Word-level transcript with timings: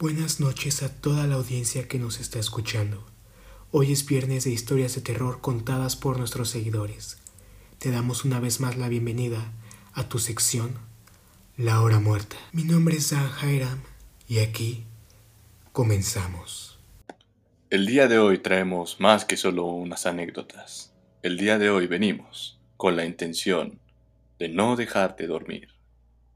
Buenas 0.00 0.40
noches 0.40 0.82
a 0.82 0.88
toda 0.88 1.26
la 1.26 1.34
audiencia 1.34 1.86
que 1.86 1.98
nos 1.98 2.20
está 2.20 2.38
escuchando. 2.38 3.04
Hoy 3.70 3.92
es 3.92 4.06
viernes 4.06 4.44
de 4.44 4.50
historias 4.50 4.94
de 4.94 5.02
terror 5.02 5.42
contadas 5.42 5.94
por 5.94 6.16
nuestros 6.16 6.48
seguidores. 6.48 7.18
Te 7.78 7.90
damos 7.90 8.24
una 8.24 8.40
vez 8.40 8.60
más 8.60 8.78
la 8.78 8.88
bienvenida 8.88 9.52
a 9.92 10.08
tu 10.08 10.18
sección 10.18 10.78
La 11.58 11.82
Hora 11.82 12.00
Muerta. 12.00 12.36
Mi 12.52 12.64
nombre 12.64 12.96
es 12.96 13.08
Zan 13.08 13.28
Jairam 13.28 13.82
y 14.26 14.38
aquí 14.38 14.84
comenzamos. 15.72 16.78
El 17.68 17.84
día 17.84 18.08
de 18.08 18.18
hoy 18.18 18.38
traemos 18.38 19.00
más 19.00 19.26
que 19.26 19.36
solo 19.36 19.66
unas 19.66 20.06
anécdotas. 20.06 20.94
El 21.22 21.36
día 21.36 21.58
de 21.58 21.68
hoy 21.68 21.88
venimos 21.88 22.58
con 22.78 22.96
la 22.96 23.04
intención 23.04 23.78
de 24.38 24.48
no 24.48 24.76
dejarte 24.76 25.26
dormir 25.26 25.68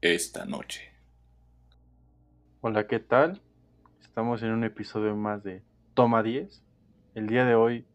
esta 0.01 0.45
noche. 0.45 0.91
Hola, 2.61 2.85
¿qué 2.85 2.99
tal? 2.99 3.41
Estamos 4.15 4.41
en 4.43 4.51
un 4.51 4.63
episodio 4.63 5.13
más 5.13 5.43
de 5.43 5.61
Toma 5.93 6.23
10. 6.23 6.63
El 7.15 7.27
día 7.27 7.43
de 7.43 7.55
hoy 7.55 7.85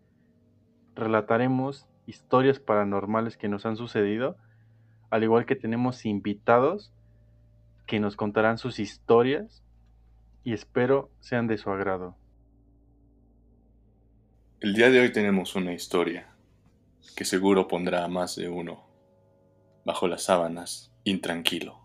relataremos 0.95 1.89
historias 2.07 2.61
paranormales 2.61 3.39
que 3.39 3.49
nos 3.49 3.65
han 3.65 3.79
sucedido, 3.79 4.37
al 5.09 5.23
igual 5.23 5.47
que 5.47 5.57
tenemos 5.57 6.05
invitados 6.05 6.93
que 7.87 8.01
nos 8.01 8.17
contarán 8.17 8.59
sus 8.59 8.81
historias 8.81 9.65
y 10.45 10.53
espero 10.53 11.11
sean 11.21 11.47
de 11.47 11.57
su 11.57 11.71
agrado. 11.71 12.19
El 14.61 14.75
día 14.75 14.91
de 14.91 15.01
hoy 15.01 15.13
tenemos 15.13 15.57
una 15.57 15.73
historia 15.73 16.35
que 17.17 17.25
seguro 17.25 17.67
pondrá 17.67 18.05
a 18.05 18.09
más 18.09 18.37
de 18.37 18.51
uno 18.51 18.85
bajo 19.87 20.07
las 20.07 20.25
sábanas 20.25 20.93
intranquilo. 21.03 21.80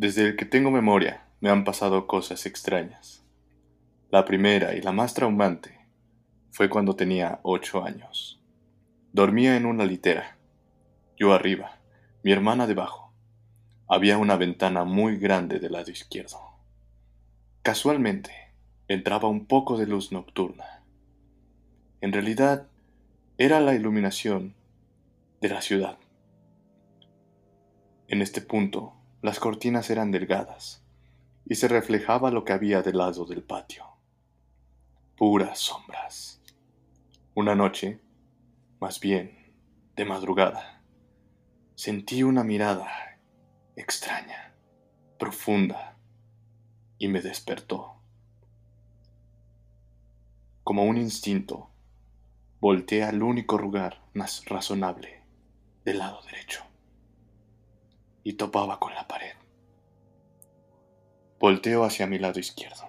Desde 0.00 0.26
el 0.26 0.36
que 0.36 0.46
tengo 0.46 0.70
memoria 0.70 1.26
me 1.42 1.50
han 1.50 1.62
pasado 1.62 2.06
cosas 2.06 2.46
extrañas. 2.46 3.22
La 4.10 4.24
primera 4.24 4.74
y 4.74 4.80
la 4.80 4.92
más 4.92 5.12
traumante 5.12 5.78
fue 6.48 6.70
cuando 6.70 6.96
tenía 6.96 7.40
ocho 7.42 7.84
años. 7.84 8.42
Dormía 9.12 9.58
en 9.58 9.66
una 9.66 9.84
litera, 9.84 10.38
yo 11.18 11.34
arriba, 11.34 11.82
mi 12.22 12.32
hermana 12.32 12.66
debajo. 12.66 13.12
Había 13.88 14.16
una 14.16 14.36
ventana 14.38 14.84
muy 14.84 15.18
grande 15.18 15.58
del 15.60 15.72
lado 15.72 15.90
izquierdo. 15.90 16.38
Casualmente 17.60 18.54
entraba 18.88 19.28
un 19.28 19.44
poco 19.44 19.76
de 19.76 19.86
luz 19.86 20.12
nocturna. 20.12 20.82
En 22.00 22.14
realidad 22.14 22.68
era 23.36 23.60
la 23.60 23.74
iluminación 23.74 24.54
de 25.42 25.48
la 25.50 25.60
ciudad. 25.60 25.98
En 28.08 28.22
este 28.22 28.40
punto 28.40 28.94
las 29.22 29.38
cortinas 29.38 29.90
eran 29.90 30.10
delgadas 30.10 30.82
y 31.44 31.56
se 31.56 31.68
reflejaba 31.68 32.30
lo 32.30 32.44
que 32.44 32.54
había 32.54 32.80
del 32.80 32.96
lado 32.96 33.26
del 33.26 33.42
patio. 33.42 33.84
Puras 35.16 35.58
sombras. 35.58 36.40
Una 37.34 37.54
noche, 37.54 38.00
más 38.80 38.98
bien 38.98 39.52
de 39.94 40.06
madrugada, 40.06 40.82
sentí 41.74 42.22
una 42.22 42.44
mirada 42.44 42.88
extraña, 43.76 44.54
profunda, 45.18 45.98
y 46.98 47.08
me 47.08 47.20
despertó. 47.20 47.96
Como 50.64 50.84
un 50.84 50.96
instinto, 50.96 51.70
volteé 52.60 53.04
al 53.04 53.22
único 53.22 53.58
lugar 53.58 54.02
más 54.14 54.44
razonable 54.46 55.22
del 55.84 55.98
lado 55.98 56.22
derecho 56.22 56.69
y 58.22 58.34
topaba 58.34 58.78
con 58.78 58.94
la 58.94 59.06
pared. 59.06 59.34
Volteo 61.38 61.84
hacia 61.84 62.06
mi 62.06 62.18
lado 62.18 62.38
izquierdo. 62.38 62.88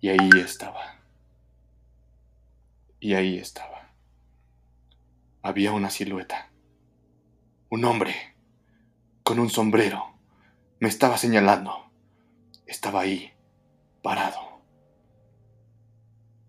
Y 0.00 0.08
ahí 0.08 0.30
estaba. 0.36 0.96
Y 2.98 3.14
ahí 3.14 3.38
estaba. 3.38 3.92
Había 5.42 5.72
una 5.72 5.90
silueta. 5.90 6.50
Un 7.68 7.84
hombre. 7.84 8.14
Con 9.22 9.38
un 9.38 9.50
sombrero. 9.50 10.14
Me 10.78 10.88
estaba 10.88 11.18
señalando. 11.18 11.90
Estaba 12.66 13.00
ahí. 13.00 13.32
Parado. 14.02 14.62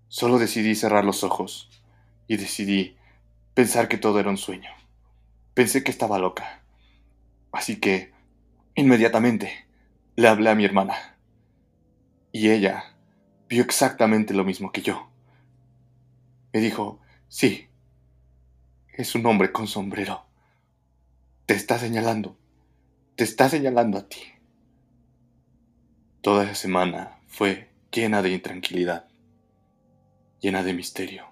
Solo 0.08 0.40
decidí 0.40 0.76
cerrar 0.76 1.04
los 1.04 1.26
ojos. 1.26 1.70
Y 2.28 2.38
decidí 2.38 2.96
pensar 3.54 3.90
que 3.90 3.98
todo 3.98 4.22
era 4.22 4.30
un 4.30 4.38
sueño. 4.38 4.72
Pensé 5.54 5.84
que 5.84 5.92
estaba 5.92 6.18
loca 6.18 6.62
Así 7.52 7.80
que, 7.80 8.12
inmediatamente, 8.76 9.68
le 10.16 10.28
hablé 10.28 10.50
a 10.50 10.56
mi 10.56 10.66
hermana. 10.66 11.18
Y 12.32 12.50
ella 12.50 12.96
vio 13.50 13.64
exactamente 13.64 14.34
lo 14.34 14.44
mismo 14.44 14.72
que 14.72 14.82
yo. 14.82 15.10
Me 16.54 16.60
dijo, 16.60 17.00
sí, 17.28 17.68
es 18.94 19.16
un 19.16 19.26
hombre 19.26 19.52
con 19.52 19.68
sombrero. 19.68 20.26
Te 21.46 21.56
está 21.56 21.78
señalando. 21.78 22.38
Te 23.16 23.24
está 23.24 23.50
señalando 23.50 23.98
a 23.98 24.08
ti. 24.08 24.20
Toda 26.22 26.46
esa 26.46 26.56
semana 26.56 27.20
fue 27.28 27.70
llena 27.92 28.22
de 28.22 28.32
intranquilidad, 28.32 29.08
llena 30.40 30.64
de 30.64 30.74
misterio. 30.74 31.26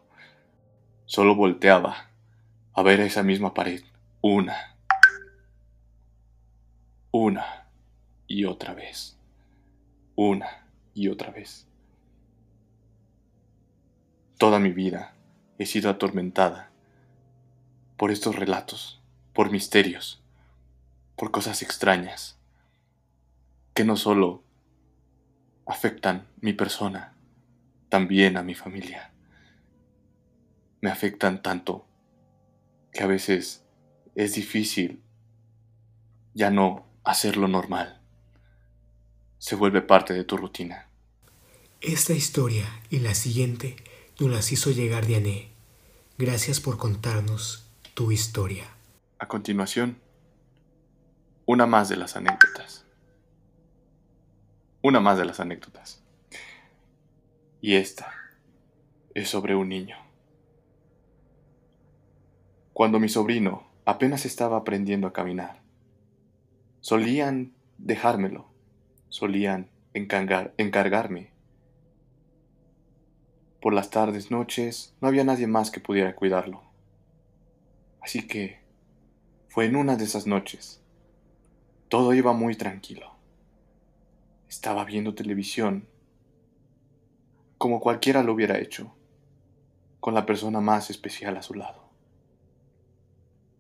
Solo 1.06 1.36
volteaba 1.36 2.10
a 2.74 2.84
ver 2.84 3.00
esa 3.00 3.24
misma 3.24 3.54
pared 3.54 3.82
una 4.22 4.76
una 7.12 7.68
y 8.28 8.46
otra 8.46 8.74
vez, 8.76 9.18
una 10.16 10.68
y 10.94 11.08
otra 11.08 11.32
vez. 11.32 11.68
Toda 14.38 14.60
mi 14.60 14.72
vida 14.72 15.16
he 15.58 15.66
sido 15.66 15.90
atormentada 15.90 16.70
por 17.98 18.12
estos 18.12 18.36
relatos, 18.36 19.02
por 19.34 19.52
misterios, 19.52 20.22
por 21.16 21.32
cosas 21.32 21.64
extrañas, 21.64 22.38
que 23.74 23.84
no 23.84 23.98
solo 23.98 24.44
afectan 25.66 26.28
mi 26.42 26.54
persona, 26.54 27.16
también 27.90 28.38
a 28.38 28.44
mi 28.44 28.54
familia. 28.54 29.12
Me 30.80 30.92
afectan 30.92 31.42
tanto 31.42 31.88
que 32.92 33.04
a 33.04 33.08
veces 33.08 33.66
es 34.14 34.36
difícil 34.36 35.02
ya 36.34 36.52
no 36.52 36.89
hacerlo 37.04 37.48
normal. 37.48 38.00
Se 39.38 39.56
vuelve 39.56 39.82
parte 39.82 40.14
de 40.14 40.24
tu 40.24 40.38
rutina. 40.38 40.88
Esta 41.82 42.14
historia 42.14 42.66
y 42.90 43.00
la 43.00 43.16
siguiente 43.16 43.78
nos 44.20 44.30
las 44.30 44.52
hizo 44.52 44.72
llegar 44.72 45.06
Diane. 45.06 45.50
Gracias 46.18 46.60
por 46.60 46.78
contarnos 46.78 47.66
tu 47.94 48.12
historia. 48.12 48.66
A 49.18 49.28
continuación, 49.28 49.98
una 51.46 51.66
más 51.66 51.88
de 51.88 51.96
las 51.96 52.18
anécdotas. 52.18 52.86
Una 54.82 55.00
más 55.00 55.18
de 55.18 55.26
las 55.26 55.40
anécdotas. 55.40 56.04
Y 57.62 57.76
esta 57.76 58.14
es 59.14 59.30
sobre 59.30 59.56
un 59.56 59.70
niño. 59.70 59.98
Cuando 62.74 63.00
mi 63.00 63.10
sobrino 63.10 63.68
apenas 63.86 64.26
estaba 64.26 64.58
aprendiendo 64.58 65.08
a 65.08 65.14
caminar, 65.14 65.62
Solían 66.82 67.52
dejármelo, 67.78 68.48
solían 69.10 69.70
encargarme. 69.94 71.34
Por 73.62 73.74
las 73.74 73.90
tardes, 73.90 74.32
noches, 74.32 74.96
no 75.02 75.10
había 75.10 75.26
nadie 75.26 75.46
más 75.46 75.72
que 75.72 75.82
pudiera 75.82 76.16
cuidarlo. 76.16 76.64
Así 78.00 78.26
que 78.26 78.62
fue 79.50 79.66
en 79.66 79.76
una 79.76 79.98
de 79.98 80.06
esas 80.06 80.26
noches. 80.26 80.82
Todo 81.90 82.14
iba 82.14 82.32
muy 82.32 82.56
tranquilo. 82.56 83.12
Estaba 84.48 84.86
viendo 84.86 85.14
televisión, 85.14 85.86
como 87.58 87.82
cualquiera 87.82 88.24
lo 88.24 88.32
hubiera 88.34 88.58
hecho, 88.58 88.96
con 90.00 90.14
la 90.14 90.26
persona 90.26 90.62
más 90.62 90.90
especial 90.90 91.36
a 91.36 91.42
su 91.42 91.56
lado. 91.56 91.90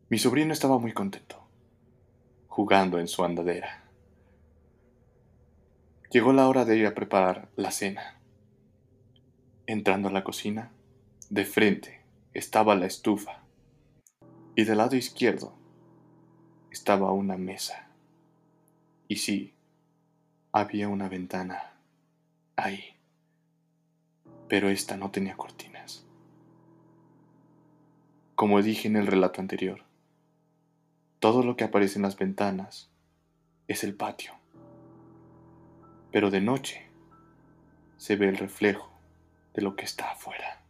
Mi 0.07 0.17
sobrino 0.17 0.53
estaba 0.53 0.79
muy 0.79 0.93
contento 0.93 1.48
jugando 2.59 2.99
en 2.99 3.07
su 3.07 3.23
andadera. 3.23 3.85
Llegó 6.11 6.33
la 6.33 6.49
hora 6.49 6.65
de 6.65 6.75
ir 6.75 6.87
a 6.87 6.93
preparar 6.93 7.47
la 7.55 7.71
cena. 7.71 8.19
Entrando 9.65 10.09
a 10.09 10.11
la 10.11 10.25
cocina, 10.25 10.69
de 11.29 11.45
frente 11.45 12.01
estaba 12.33 12.75
la 12.75 12.85
estufa 12.85 13.43
y 14.57 14.65
del 14.65 14.79
lado 14.79 14.97
izquierdo 14.97 15.53
estaba 16.69 17.13
una 17.13 17.37
mesa. 17.37 17.87
Y 19.07 19.15
sí, 19.15 19.53
había 20.51 20.89
una 20.89 21.07
ventana 21.07 21.75
ahí, 22.57 22.83
pero 24.49 24.67
esta 24.67 24.97
no 24.97 25.11
tenía 25.11 25.37
cortinas. 25.37 26.05
Como 28.35 28.61
dije 28.61 28.89
en 28.89 28.97
el 28.97 29.07
relato 29.07 29.39
anterior, 29.39 29.88
todo 31.19 31.43
lo 31.43 31.57
que 31.57 31.65
aparece 31.65 31.99
en 31.99 32.03
las 32.03 32.17
ventanas 32.17 32.89
es 33.67 33.83
el 33.83 33.93
patio, 33.93 34.33
pero 36.11 36.31
de 36.31 36.39
noche 36.39 36.89
se 37.97 38.15
ve 38.15 38.29
el 38.29 38.37
reflejo 38.37 38.89
de 39.53 39.61
lo 39.61 39.75
que 39.75 39.83
está 39.83 40.11
afuera. 40.11 40.63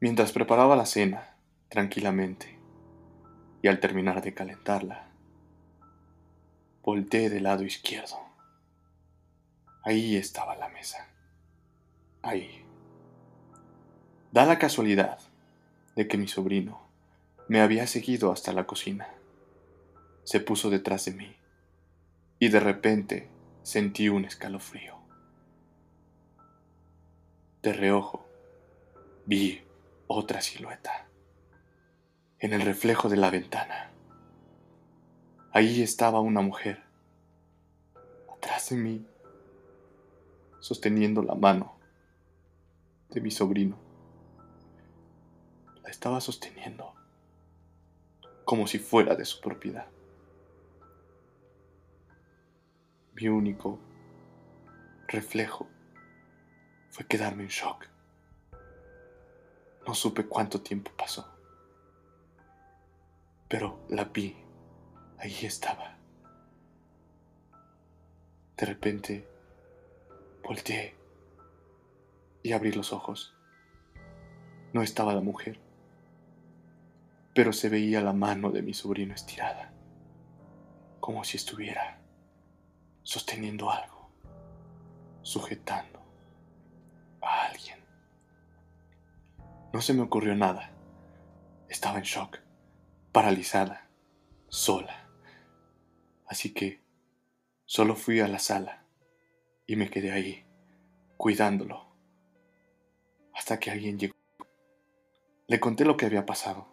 Mientras 0.00 0.32
preparaba 0.32 0.76
la 0.76 0.86
cena 0.86 1.36
tranquilamente 1.68 2.58
y 3.60 3.68
al 3.68 3.80
terminar 3.80 4.22
de 4.22 4.32
calentarla, 4.32 5.08
volteé 6.82 7.28
del 7.28 7.44
lado 7.44 7.64
izquierdo. 7.64 8.18
Ahí 9.84 10.16
estaba 10.16 10.56
la 10.56 10.70
mesa. 10.70 11.06
Ahí. 12.22 12.64
Da 14.32 14.46
la 14.46 14.58
casualidad 14.58 15.18
de 15.94 16.08
que 16.08 16.16
mi 16.16 16.26
sobrino 16.26 16.81
me 17.48 17.60
había 17.60 17.86
seguido 17.86 18.32
hasta 18.32 18.52
la 18.52 18.66
cocina. 18.66 19.08
Se 20.24 20.40
puso 20.40 20.70
detrás 20.70 21.04
de 21.06 21.12
mí 21.12 21.36
y 22.38 22.48
de 22.48 22.60
repente 22.60 23.28
sentí 23.62 24.08
un 24.08 24.24
escalofrío. 24.24 24.96
De 27.62 27.72
reojo 27.72 28.26
vi 29.26 29.62
otra 30.06 30.40
silueta 30.40 31.06
en 32.38 32.52
el 32.52 32.62
reflejo 32.62 33.08
de 33.08 33.16
la 33.16 33.30
ventana. 33.30 33.90
Ahí 35.52 35.82
estaba 35.82 36.20
una 36.20 36.40
mujer, 36.40 36.82
atrás 38.34 38.70
de 38.70 38.76
mí, 38.76 39.06
sosteniendo 40.58 41.22
la 41.22 41.34
mano 41.34 41.76
de 43.10 43.20
mi 43.20 43.30
sobrino. 43.30 43.76
La 45.82 45.90
estaba 45.90 46.20
sosteniendo 46.20 46.94
como 48.52 48.66
si 48.66 48.78
fuera 48.78 49.14
de 49.16 49.24
su 49.24 49.40
propiedad. 49.40 49.86
Mi 53.14 53.26
único 53.26 53.78
reflejo 55.08 55.70
fue 56.90 57.06
quedarme 57.06 57.44
en 57.44 57.48
shock. 57.48 57.86
No 59.86 59.94
supe 59.94 60.26
cuánto 60.26 60.60
tiempo 60.60 60.90
pasó, 60.98 61.34
pero 63.48 63.86
la 63.88 64.04
vi, 64.04 64.36
ahí 65.16 65.46
estaba. 65.46 65.96
De 68.58 68.66
repente, 68.66 69.26
volteé 70.42 70.94
y 72.42 72.52
abrí 72.52 72.70
los 72.70 72.92
ojos. 72.92 73.34
No 74.74 74.82
estaba 74.82 75.14
la 75.14 75.22
mujer, 75.22 75.58
pero 77.34 77.52
se 77.52 77.68
veía 77.68 78.00
la 78.00 78.12
mano 78.12 78.50
de 78.50 78.62
mi 78.62 78.74
sobrino 78.74 79.14
estirada, 79.14 79.72
como 81.00 81.24
si 81.24 81.36
estuviera 81.36 82.00
sosteniendo 83.02 83.70
algo, 83.70 84.10
sujetando 85.22 86.00
a 87.20 87.46
alguien. 87.46 87.78
No 89.72 89.80
se 89.80 89.94
me 89.94 90.02
ocurrió 90.02 90.34
nada. 90.34 90.70
Estaba 91.68 91.98
en 91.98 92.04
shock, 92.04 92.38
paralizada, 93.12 93.88
sola. 94.48 95.08
Así 96.26 96.52
que 96.52 96.82
solo 97.64 97.96
fui 97.96 98.20
a 98.20 98.28
la 98.28 98.38
sala 98.38 98.84
y 99.66 99.76
me 99.76 99.88
quedé 99.88 100.12
ahí, 100.12 100.44
cuidándolo, 101.16 101.86
hasta 103.34 103.58
que 103.58 103.70
alguien 103.70 103.98
llegó. 103.98 104.14
Le 105.46 105.58
conté 105.60 105.86
lo 105.86 105.96
que 105.96 106.04
había 106.04 106.26
pasado. 106.26 106.71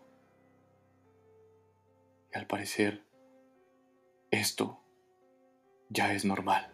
Y 2.33 2.37
al 2.37 2.47
parecer, 2.47 3.05
esto 4.31 4.83
ya 5.89 6.13
es 6.13 6.25
normal 6.25 6.71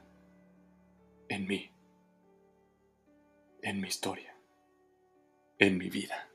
en 1.30 1.48
mí, 1.48 1.72
en 3.62 3.81
mi 3.81 3.88
historia, 3.88 4.36
en 5.60 5.78
mi 5.78 5.90
vida. 5.90 6.30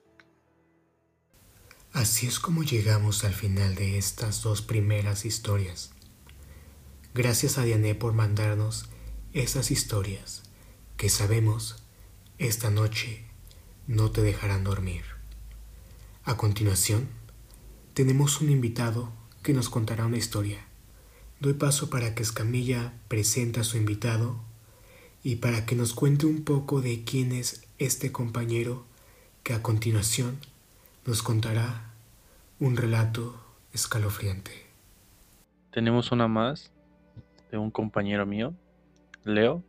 Así 1.93 2.27
es 2.27 2.39
como 2.39 2.63
llegamos 2.63 3.25
al 3.25 3.35
final 3.35 3.75
de 3.75 3.99
estas 3.99 4.43
dos 4.43 4.63
primeras 4.63 5.25
historias. 5.25 5.93
Gracias 7.15 7.59
a 7.59 7.65
Diane 7.65 7.95
por 7.97 8.13
mandarnos 8.13 8.89
esas 9.33 9.71
historias 9.71 10.45
que 10.97 11.09
sabemos 11.09 11.83
esta 12.39 12.71
noche 12.71 13.25
no 13.87 14.11
te 14.13 14.23
dejarán 14.23 14.65
dormir. 14.65 15.03
A 16.23 16.37
continuación, 16.37 17.09
tenemos 18.01 18.41
un 18.41 18.49
invitado 18.49 19.11
que 19.43 19.53
nos 19.53 19.69
contará 19.69 20.07
una 20.07 20.17
historia. 20.17 20.65
Doy 21.39 21.53
paso 21.53 21.91
para 21.91 22.15
que 22.15 22.23
Escamilla 22.23 22.95
presente 23.09 23.61
a 23.61 23.63
su 23.63 23.77
invitado 23.77 24.41
y 25.23 25.37
para 25.37 25.67
que 25.67 25.77
nos 25.77 25.93
cuente 25.93 26.25
un 26.25 26.43
poco 26.43 26.81
de 26.81 27.05
quién 27.05 27.31
es 27.31 27.69
este 27.79 28.11
compañero 28.11 28.87
que 29.43 29.53
a 29.53 29.61
continuación 29.61 30.39
nos 31.05 31.23
contará 31.23 31.93
un 32.59 32.79
relato 32.79 33.39
escalofriante. 33.75 34.51
Tenemos 35.71 36.11
una 36.11 36.27
más 36.27 36.73
de 37.51 37.59
un 37.59 37.71
compañero 37.71 38.25
mío, 38.25 38.55
Leo. 39.25 39.63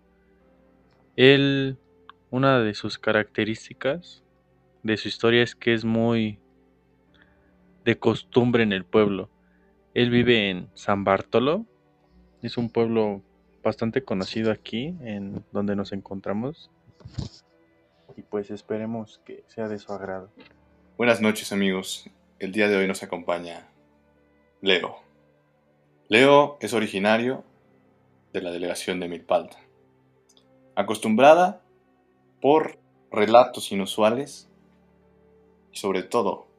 Él, 1.17 1.77
una 2.29 2.59
de 2.59 2.75
sus 2.75 2.97
características 2.97 4.23
de 4.83 4.95
su 4.95 5.09
historia 5.09 5.43
es 5.43 5.53
que 5.53 5.73
es 5.73 5.83
muy 5.83 6.39
de 7.85 7.97
costumbre 7.97 8.63
en 8.63 8.73
el 8.73 8.85
pueblo. 8.85 9.29
Él 9.93 10.09
vive 10.09 10.49
en 10.49 10.69
San 10.73 11.03
Bartolo, 11.03 11.65
es 12.41 12.57
un 12.57 12.69
pueblo 12.69 13.21
bastante 13.63 14.03
conocido 14.03 14.51
aquí, 14.51 14.95
en 15.01 15.43
donde 15.51 15.75
nos 15.75 15.91
encontramos. 15.91 16.71
Y 18.15 18.21
pues 18.23 18.51
esperemos 18.51 19.21
que 19.25 19.43
sea 19.47 19.67
de 19.67 19.79
su 19.79 19.91
agrado. 19.93 20.29
Buenas 20.97 21.21
noches 21.21 21.51
amigos, 21.51 22.09
el 22.39 22.51
día 22.51 22.67
de 22.67 22.77
hoy 22.77 22.87
nos 22.87 23.03
acompaña 23.03 23.67
Leo. 24.61 24.97
Leo 26.07 26.57
es 26.59 26.73
originario 26.73 27.43
de 28.33 28.41
la 28.41 28.51
delegación 28.51 28.99
de 28.99 29.07
Milpalta. 29.07 29.57
Acostumbrada 30.75 31.61
por 32.41 32.79
relatos 33.11 33.71
inusuales 33.71 34.49
y 35.71 35.77
sobre 35.77 36.03
todo 36.03 36.50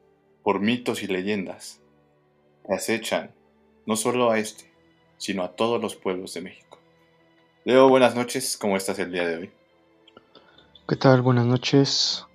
por 0.43 0.59
mitos 0.59 1.01
y 1.03 1.07
leyendas 1.07 1.81
que 2.67 2.73
acechan 2.73 3.31
no 3.85 3.95
solo 3.95 4.31
a 4.31 4.39
este, 4.39 4.71
sino 5.17 5.43
a 5.43 5.55
todos 5.55 5.81
los 5.81 5.95
pueblos 5.95 6.33
de 6.33 6.41
México. 6.41 6.79
Leo, 7.65 7.87
buenas 7.87 8.15
noches, 8.15 8.57
¿cómo 8.57 8.75
estás 8.77 8.99
el 8.99 9.11
día 9.11 9.27
de 9.27 9.37
hoy? 9.37 9.51
¿Qué 10.87 10.97
tal? 10.97 11.21
Buenas 11.21 11.45
noches. 11.45 12.25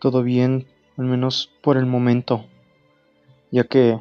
Todo 0.00 0.24
bien, 0.24 0.66
al 0.98 1.04
menos 1.04 1.52
por 1.62 1.76
el 1.76 1.86
momento, 1.86 2.44
ya 3.52 3.64
que 3.64 4.00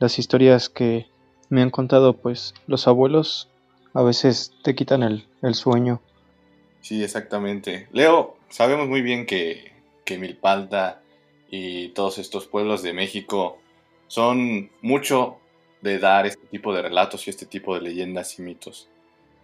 las 0.00 0.18
historias 0.18 0.68
que 0.68 1.06
me 1.48 1.62
han 1.62 1.70
contado 1.70 2.16
pues 2.16 2.54
los 2.66 2.88
abuelos 2.88 3.48
a 3.94 4.02
veces 4.02 4.52
te 4.64 4.74
quitan 4.74 5.04
el, 5.04 5.28
el 5.42 5.54
sueño. 5.54 6.00
Sí, 6.80 7.04
exactamente. 7.04 7.88
Leo, 7.92 8.36
sabemos 8.48 8.88
muy 8.88 9.02
bien 9.02 9.26
que, 9.26 9.72
que 10.04 10.18
Milpalta 10.18 11.02
y 11.52 11.90
todos 11.90 12.16
estos 12.16 12.46
pueblos 12.46 12.82
de 12.82 12.94
México 12.94 13.58
son 14.08 14.70
mucho 14.80 15.36
de 15.82 15.98
dar 15.98 16.24
este 16.24 16.46
tipo 16.46 16.74
de 16.74 16.80
relatos 16.80 17.26
y 17.26 17.30
este 17.30 17.44
tipo 17.44 17.74
de 17.74 17.82
leyendas 17.82 18.38
y 18.38 18.42
mitos. 18.42 18.88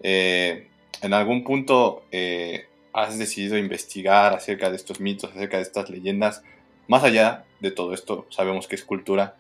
Eh, 0.03 0.69
en 1.03 1.13
algún 1.13 1.45
punto 1.45 2.05
eh, 2.11 2.67
has 2.95 3.19
decidido 3.19 3.59
investigar 3.59 4.33
acerca 4.33 4.71
de 4.71 4.77
estos 4.77 5.01
mitos, 5.01 5.31
acerca 5.33 5.59
de 5.59 5.65
estas 5.65 5.91
leyendas. 5.91 6.43
Más 6.87 7.05
allá 7.05 7.45
de 7.61 7.73
todo 7.73 7.93
esto, 7.93 8.27
sabemos 8.31 8.67
que 8.69 8.77
es 8.77 8.85
cultura, 8.85 9.37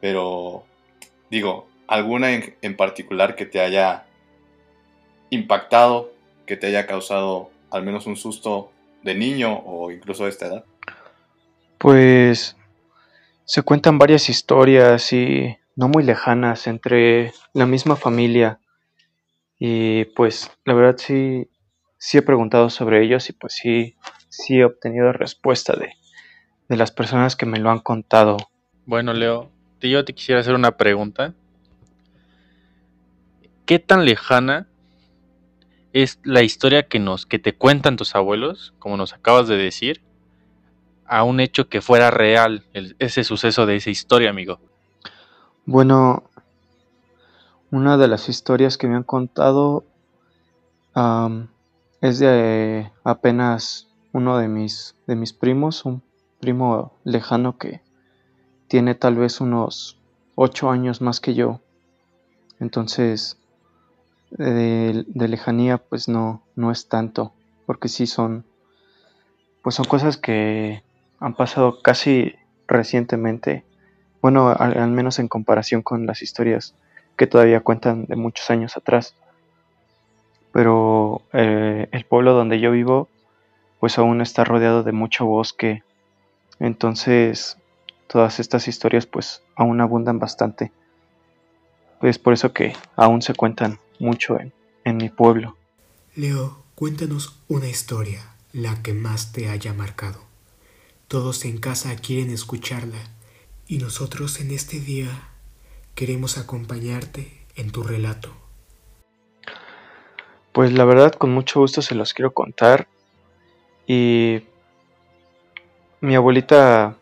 pero 0.00 0.62
digo, 1.30 1.66
alguna 1.88 2.32
en, 2.32 2.54
en 2.62 2.76
particular 2.76 3.34
que 3.34 3.44
te 3.44 3.58
haya 3.58 4.06
impactado, 5.30 6.12
que 6.46 6.56
te 6.56 6.68
haya 6.68 6.86
causado 6.86 7.50
al 7.70 7.82
menos 7.82 8.06
un 8.06 8.16
susto 8.16 8.70
de 9.02 9.16
niño 9.16 9.64
o 9.66 9.90
incluso 9.90 10.22
de 10.24 10.30
esta 10.30 10.46
edad. 10.46 10.64
Pues 11.78 12.56
se 13.44 13.62
cuentan 13.62 13.98
varias 13.98 14.28
historias 14.28 15.12
y 15.12 15.56
no 15.76 15.88
muy 15.88 16.02
lejanas 16.02 16.66
entre 16.66 17.32
la 17.54 17.66
misma 17.66 17.96
familia. 17.96 18.60
Y 19.58 20.04
pues 20.06 20.50
la 20.64 20.74
verdad 20.74 20.96
sí, 20.98 21.48
sí 21.96 22.18
he 22.18 22.22
preguntado 22.22 22.68
sobre 22.68 23.04
ellos 23.04 23.30
y 23.30 23.32
pues 23.32 23.54
sí, 23.54 23.96
sí 24.28 24.58
he 24.58 24.64
obtenido 24.64 25.12
respuesta 25.12 25.74
de, 25.74 25.92
de 26.68 26.76
las 26.76 26.90
personas 26.90 27.36
que 27.36 27.46
me 27.46 27.58
lo 27.58 27.70
han 27.70 27.80
contado. 27.80 28.36
Bueno, 28.86 29.12
Leo, 29.12 29.50
yo 29.80 30.04
te 30.04 30.14
quisiera 30.14 30.40
hacer 30.40 30.54
una 30.54 30.76
pregunta. 30.76 31.34
¿Qué 33.66 33.78
tan 33.78 34.04
lejana 34.04 34.66
es 35.92 36.20
la 36.24 36.42
historia 36.42 36.88
que 36.88 36.98
nos 36.98 37.26
que 37.26 37.38
te 37.38 37.54
cuentan 37.54 37.96
tus 37.96 38.14
abuelos, 38.14 38.74
como 38.78 38.96
nos 38.96 39.12
acabas 39.12 39.48
de 39.48 39.56
decir, 39.56 40.02
a 41.08 41.24
un 41.24 41.40
hecho 41.40 41.68
que 41.68 41.80
fuera 41.80 42.10
real, 42.10 42.64
ese 42.98 43.24
suceso 43.24 43.66
de 43.66 43.76
esa 43.76 43.90
historia, 43.90 44.30
amigo? 44.30 44.60
Bueno, 45.64 46.24
una 47.70 47.96
de 47.96 48.08
las 48.08 48.28
historias 48.28 48.78
que 48.78 48.86
me 48.86 48.96
han 48.96 49.04
contado 49.04 49.84
es 52.00 52.18
de 52.18 52.90
apenas 53.04 53.88
uno 54.12 54.38
de 54.38 54.48
mis, 54.48 54.94
de 55.06 55.16
mis 55.16 55.32
primos, 55.32 55.84
un 55.84 56.02
primo 56.40 56.92
lejano 57.04 57.58
que 57.58 57.82
tiene 58.68 58.94
tal 58.94 59.16
vez 59.16 59.40
unos 59.40 59.98
ocho 60.34 60.70
años 60.70 61.00
más 61.00 61.20
que 61.20 61.34
yo. 61.34 61.60
Entonces, 62.60 63.38
de, 64.30 65.04
lejanía, 65.14 65.78
pues 65.78 66.08
no, 66.08 66.42
no 66.56 66.70
es 66.70 66.88
tanto, 66.88 67.32
porque 67.66 67.88
sí 67.88 68.06
son, 68.06 68.44
pues 69.62 69.74
son 69.74 69.86
cosas 69.86 70.16
que 70.16 70.82
han 71.20 71.34
pasado 71.34 71.80
casi 71.82 72.34
recientemente, 72.66 73.64
bueno, 74.20 74.48
al, 74.48 74.90
menos 74.90 75.18
en 75.18 75.28
comparación 75.28 75.82
con 75.82 76.06
las 76.06 76.22
historias 76.22 76.74
que 77.16 77.26
todavía 77.26 77.60
cuentan 77.60 78.06
de 78.06 78.16
muchos 78.16 78.50
años 78.50 78.76
atrás. 78.76 79.14
Pero 80.52 81.22
eh, 81.32 81.88
el 81.92 82.04
pueblo 82.04 82.34
donde 82.34 82.60
yo 82.60 82.70
vivo, 82.70 83.08
pues 83.80 83.98
aún 83.98 84.20
está 84.20 84.44
rodeado 84.44 84.82
de 84.82 84.92
mucho 84.92 85.26
bosque, 85.26 85.82
entonces 86.58 87.58
todas 88.06 88.40
estas 88.40 88.68
historias 88.68 89.06
pues 89.06 89.42
aún 89.56 89.80
abundan 89.80 90.18
bastante. 90.18 90.72
Es 92.02 92.18
por 92.18 92.32
eso 92.32 92.52
que 92.52 92.74
aún 92.96 93.22
se 93.22 93.34
cuentan 93.34 93.78
mucho 93.98 94.38
en, 94.38 94.52
en 94.84 94.96
mi 94.96 95.08
pueblo. 95.08 95.56
Leo, 96.14 96.62
cuéntanos 96.74 97.40
una 97.48 97.68
historia, 97.68 98.22
la 98.52 98.82
que 98.82 98.94
más 98.94 99.32
te 99.32 99.48
haya 99.48 99.72
marcado. 99.72 100.27
Todos 101.08 101.46
en 101.46 101.56
casa 101.56 101.96
quieren 101.96 102.30
escucharla 102.30 102.98
y 103.66 103.78
nosotros 103.78 104.40
en 104.40 104.50
este 104.50 104.78
día 104.78 105.08
queremos 105.94 106.36
acompañarte 106.36 107.32
en 107.56 107.72
tu 107.72 107.82
relato. 107.82 108.30
Pues 110.52 110.70
la 110.74 110.84
verdad 110.84 111.14
con 111.14 111.30
mucho 111.30 111.60
gusto 111.60 111.80
se 111.80 111.94
los 111.94 112.12
quiero 112.12 112.34
contar 112.34 112.88
y 113.86 114.42
mi 116.02 116.14
abuelita 116.14 116.98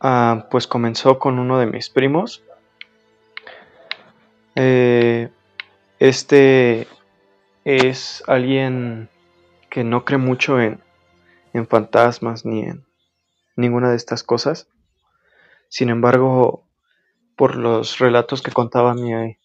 ah, 0.00 0.46
pues 0.52 0.68
comenzó 0.68 1.18
con 1.18 1.40
uno 1.40 1.58
de 1.58 1.66
mis 1.66 1.90
primos. 1.90 2.44
Eh, 4.54 5.28
este 5.98 6.86
es 7.64 8.22
alguien 8.28 9.08
que 9.70 9.82
no 9.82 10.04
cree 10.04 10.18
mucho 10.18 10.60
en, 10.60 10.80
en 11.52 11.66
fantasmas 11.66 12.44
ni 12.44 12.62
en 12.62 12.86
ninguna 13.56 13.90
de 13.90 13.96
estas 13.96 14.22
cosas. 14.22 14.68
Sin 15.68 15.88
embargo, 15.88 16.68
por 17.36 17.56
los 17.56 17.98
relatos 17.98 18.42
que 18.42 18.52
contaban 18.52 18.98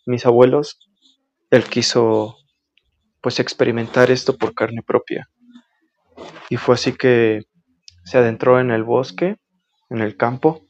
mis 0.05 0.25
abuelos, 0.25 0.79
él 1.51 1.63
quiso 1.63 2.37
pues 3.21 3.39
experimentar 3.39 4.11
esto 4.11 4.37
por 4.37 4.53
carne 4.53 4.83
propia. 4.83 5.29
Y 6.49 6.57
fue 6.57 6.75
así 6.75 6.93
que 6.93 7.43
se 8.03 8.17
adentró 8.17 8.59
en 8.59 8.71
el 8.71 8.83
bosque, 8.83 9.37
en 9.89 10.01
el 10.01 10.15
campo, 10.15 10.67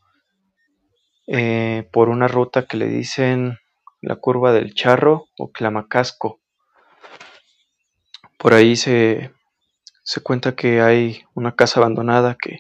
eh, 1.28 1.90
por 1.92 2.10
una 2.10 2.28
ruta 2.28 2.66
que 2.66 2.78
le 2.78 2.88
dicen 2.88 3.58
la 4.02 4.16
curva 4.18 4.54
del 4.54 4.74
charro 4.74 5.28
o 5.38 5.52
clamacasco. 5.52 6.40
Por 8.38 8.54
ahí 8.54 8.76
se, 8.76 9.32
se 10.06 10.22
cuenta 10.22 10.56
que 10.56 10.82
hay 10.82 11.26
una 11.34 11.56
casa 11.56 11.80
abandonada 11.80 12.38
que 12.40 12.60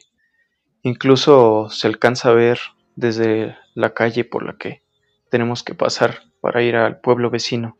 incluso 0.81 1.69
se 1.69 1.85
alcanza 1.85 2.29
a 2.29 2.33
ver 2.33 2.59
desde 2.95 3.55
la 3.75 3.93
calle 3.93 4.25
por 4.25 4.43
la 4.43 4.57
que 4.57 4.81
tenemos 5.29 5.61
que 5.61 5.75
pasar 5.75 6.23
para 6.41 6.63
ir 6.63 6.75
al 6.75 6.99
pueblo 6.99 7.29
vecino. 7.29 7.77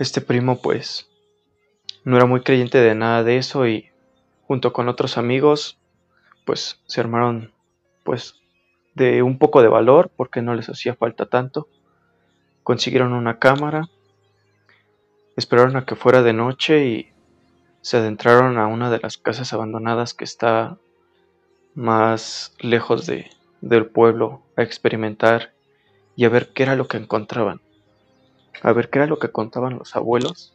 Este 0.00 0.20
primo 0.20 0.60
pues 0.60 1.08
no 2.02 2.16
era 2.16 2.26
muy 2.26 2.40
creyente 2.40 2.78
de 2.78 2.96
nada 2.96 3.22
de 3.22 3.36
eso 3.36 3.68
y 3.68 3.90
junto 4.48 4.72
con 4.72 4.88
otros 4.88 5.16
amigos, 5.16 5.78
pues 6.44 6.80
se 6.86 7.00
armaron 7.00 7.52
pues 8.02 8.34
de 8.96 9.22
un 9.22 9.38
poco 9.38 9.62
de 9.62 9.68
valor 9.68 10.10
porque 10.16 10.42
no 10.42 10.56
les 10.56 10.68
hacía 10.68 10.96
falta 10.96 11.26
tanto. 11.26 11.68
Consiguieron 12.64 13.12
una 13.12 13.38
cámara, 13.38 13.88
esperaron 15.36 15.76
a 15.76 15.84
que 15.84 15.94
fuera 15.94 16.24
de 16.24 16.32
noche 16.32 16.84
y 16.84 17.11
se 17.82 17.98
adentraron 17.98 18.58
a 18.58 18.66
una 18.68 18.90
de 18.90 19.00
las 19.00 19.18
casas 19.18 19.52
abandonadas 19.52 20.14
que 20.14 20.24
está 20.24 20.78
más 21.74 22.54
lejos 22.60 23.06
de, 23.06 23.30
del 23.60 23.86
pueblo 23.86 24.42
a 24.56 24.62
experimentar 24.62 25.52
y 26.16 26.24
a 26.24 26.28
ver 26.28 26.52
qué 26.52 26.62
era 26.62 26.76
lo 26.76 26.86
que 26.86 26.96
encontraban. 26.96 27.60
A 28.62 28.72
ver 28.72 28.88
qué 28.88 29.00
era 29.00 29.06
lo 29.06 29.18
que 29.18 29.30
contaban 29.30 29.78
los 29.78 29.96
abuelos 29.96 30.54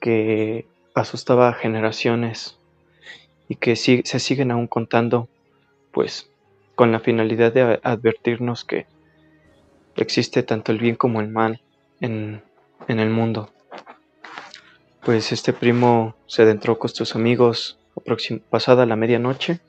que 0.00 0.66
asustaba 0.94 1.48
a 1.48 1.54
generaciones 1.54 2.56
y 3.48 3.56
que 3.56 3.74
se 3.74 4.02
siguen 4.20 4.52
aún 4.52 4.68
contando, 4.68 5.28
pues 5.90 6.30
con 6.76 6.92
la 6.92 7.00
finalidad 7.00 7.52
de 7.52 7.80
advertirnos 7.82 8.64
que 8.64 8.86
existe 9.96 10.44
tanto 10.44 10.70
el 10.70 10.78
bien 10.78 10.94
como 10.94 11.20
el 11.20 11.28
mal 11.28 11.60
en, 12.00 12.42
en 12.86 13.00
el 13.00 13.10
mundo. 13.10 13.50
Pues 15.02 15.32
este 15.32 15.52
primo 15.52 16.16
se 16.26 16.42
adentró 16.42 16.78
con 16.78 16.90
sus 16.90 17.14
amigos 17.14 17.78
pasada 18.50 18.86
la 18.86 18.96
medianoche, 18.96 19.60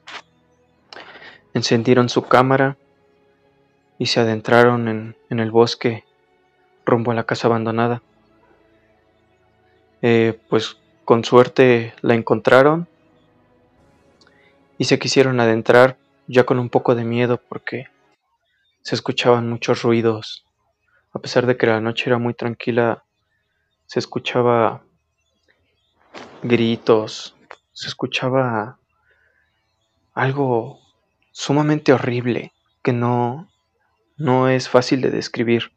encendieron 1.53 2.09
su 2.09 2.23
cámara 2.23 2.77
y 3.97 4.07
se 4.07 4.19
adentraron 4.19 4.87
en, 4.87 5.15
en 5.29 5.39
el 5.39 5.51
bosque 5.51 6.03
rumbo 6.85 7.11
a 7.11 7.15
la 7.15 7.25
casa 7.25 7.47
abandonada. 7.47 8.01
Eh, 10.01 10.39
pues 10.49 10.77
con 11.05 11.23
suerte 11.23 11.93
la 12.01 12.15
encontraron 12.15 12.87
y 14.77 14.85
se 14.85 14.99
quisieron 14.99 15.39
adentrar 15.39 15.97
ya 16.27 16.45
con 16.45 16.59
un 16.59 16.69
poco 16.69 16.95
de 16.95 17.03
miedo 17.03 17.41
porque 17.49 17.87
se 18.81 18.95
escuchaban 18.95 19.49
muchos 19.49 19.81
ruidos. 19.81 20.45
A 21.11 21.19
pesar 21.19 21.45
de 21.45 21.57
que 21.57 21.67
la 21.67 21.81
noche 21.81 22.09
era 22.09 22.17
muy 22.17 22.33
tranquila, 22.33 23.03
se 23.87 23.99
escuchaba 23.99 24.83
gritos, 26.43 27.35
se 27.71 27.87
escuchaba 27.87 28.79
algo 30.13 30.79
sumamente 31.31 31.93
horrible 31.93 32.53
que 32.83 32.93
no 32.93 33.49
no 34.19 34.49
es 34.49 34.67
fácil 34.67 35.01
de 35.01 35.11
describir. 35.11 35.71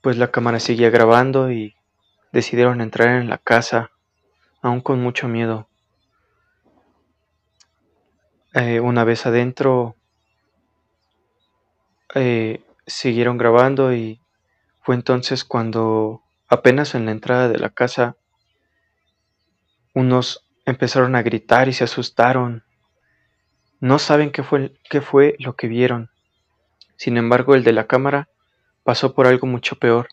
Pues 0.00 0.16
la 0.16 0.30
cámara 0.30 0.60
seguía 0.60 0.90
grabando 0.90 1.50
y 1.50 1.74
decidieron 2.32 2.80
entrar 2.80 3.20
en 3.20 3.28
la 3.28 3.38
casa, 3.38 3.90
aún 4.62 4.80
con 4.80 5.02
mucho 5.02 5.26
miedo. 5.26 5.68
Eh, 8.54 8.78
una 8.78 9.02
vez 9.02 9.26
adentro, 9.26 9.96
eh, 12.14 12.64
siguieron 12.86 13.36
grabando 13.36 13.92
y 13.92 14.20
fue 14.82 14.94
entonces 14.94 15.44
cuando 15.44 16.22
apenas 16.46 16.94
en 16.94 17.06
la 17.06 17.10
entrada 17.10 17.48
de 17.48 17.58
la 17.58 17.70
casa, 17.70 18.16
unos 19.96 20.46
empezaron 20.66 21.16
a 21.16 21.22
gritar 21.22 21.68
y 21.68 21.72
se 21.72 21.84
asustaron. 21.84 22.64
No 23.80 23.98
saben 23.98 24.30
qué 24.30 24.42
fue, 24.42 24.74
qué 24.90 25.00
fue 25.00 25.36
lo 25.38 25.56
que 25.56 25.68
vieron. 25.68 26.10
Sin 26.96 27.16
embargo, 27.16 27.54
el 27.54 27.64
de 27.64 27.72
la 27.72 27.86
cámara 27.86 28.28
pasó 28.84 29.14
por 29.14 29.26
algo 29.26 29.46
mucho 29.46 29.76
peor, 29.76 30.08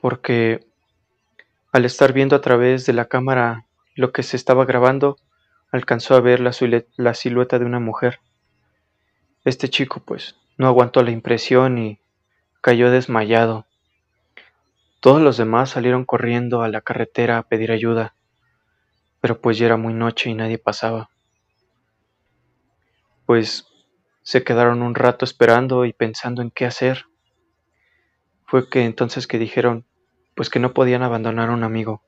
porque 0.00 0.66
al 1.70 1.84
estar 1.84 2.14
viendo 2.14 2.34
a 2.34 2.40
través 2.40 2.86
de 2.86 2.94
la 2.94 3.04
cámara 3.04 3.66
lo 3.94 4.10
que 4.10 4.22
se 4.22 4.38
estaba 4.38 4.64
grabando, 4.64 5.18
alcanzó 5.70 6.14
a 6.14 6.20
ver 6.20 6.40
la, 6.40 6.52
la 6.96 7.12
silueta 7.12 7.58
de 7.58 7.66
una 7.66 7.80
mujer. 7.80 8.20
Este 9.44 9.68
chico 9.68 10.00
pues 10.02 10.34
no 10.56 10.66
aguantó 10.66 11.02
la 11.02 11.10
impresión 11.10 11.76
y 11.76 12.00
cayó 12.62 12.90
desmayado. 12.90 13.66
Todos 15.00 15.20
los 15.20 15.36
demás 15.36 15.68
salieron 15.68 16.06
corriendo 16.06 16.62
a 16.62 16.68
la 16.68 16.80
carretera 16.80 17.36
a 17.36 17.42
pedir 17.42 17.70
ayuda, 17.70 18.14
pero 19.24 19.40
pues 19.40 19.56
ya 19.56 19.64
era 19.64 19.78
muy 19.78 19.94
noche 19.94 20.28
y 20.28 20.34
nadie 20.34 20.58
pasaba. 20.58 21.08
Pues 23.24 23.66
se 24.22 24.44
quedaron 24.44 24.82
un 24.82 24.94
rato 24.94 25.24
esperando 25.24 25.86
y 25.86 25.94
pensando 25.94 26.42
en 26.42 26.50
qué 26.50 26.66
hacer. 26.66 27.06
Fue 28.44 28.68
que 28.68 28.84
entonces 28.84 29.26
que 29.26 29.38
dijeron, 29.38 29.86
pues 30.34 30.50
que 30.50 30.58
no 30.58 30.74
podían 30.74 31.02
abandonar 31.02 31.48
a 31.48 31.54
un 31.54 31.64
amigo. 31.64 32.02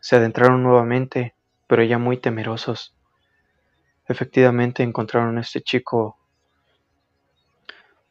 Se 0.00 0.16
adentraron 0.16 0.62
nuevamente, 0.62 1.34
pero 1.66 1.82
ya 1.82 1.96
muy 1.96 2.18
temerosos. 2.18 2.94
Efectivamente 4.06 4.82
encontraron 4.82 5.38
a 5.38 5.40
este 5.40 5.62
chico, 5.62 6.18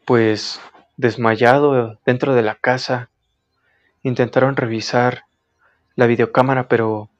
pues 0.05 0.59
desmayado 0.97 1.99
dentro 2.03 2.33
de 2.33 2.41
la 2.41 2.55
casa. 2.55 3.11
Intentaron 4.01 4.55
revisar 4.55 5.25
la 5.95 6.07
videocámara, 6.07 6.67
pero 6.67 7.10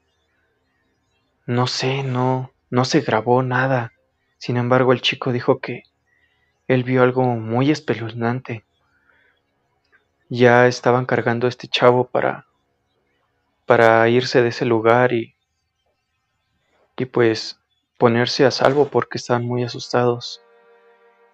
no 1.46 1.66
sé, 1.66 2.02
no, 2.02 2.52
no 2.70 2.84
se 2.84 3.00
grabó 3.00 3.42
nada. 3.42 3.92
Sin 4.38 4.56
embargo, 4.56 4.92
el 4.92 5.00
chico 5.00 5.32
dijo 5.32 5.60
que 5.60 5.84
él 6.68 6.84
vio 6.84 7.02
algo 7.02 7.22
muy 7.22 7.70
espeluznante, 7.70 8.64
ya 10.28 10.66
estaban 10.66 11.04
cargando 11.04 11.46
a 11.46 11.50
este 11.50 11.68
chavo 11.68 12.06
para, 12.06 12.46
para 13.66 14.08
irse 14.08 14.40
de 14.40 14.48
ese 14.48 14.64
lugar 14.64 15.12
y, 15.12 15.34
y 16.96 17.04
pues 17.04 17.60
ponerse 17.98 18.46
a 18.46 18.50
salvo 18.50 18.88
porque 18.88 19.18
estaban 19.18 19.44
muy 19.44 19.64
asustados. 19.64 20.40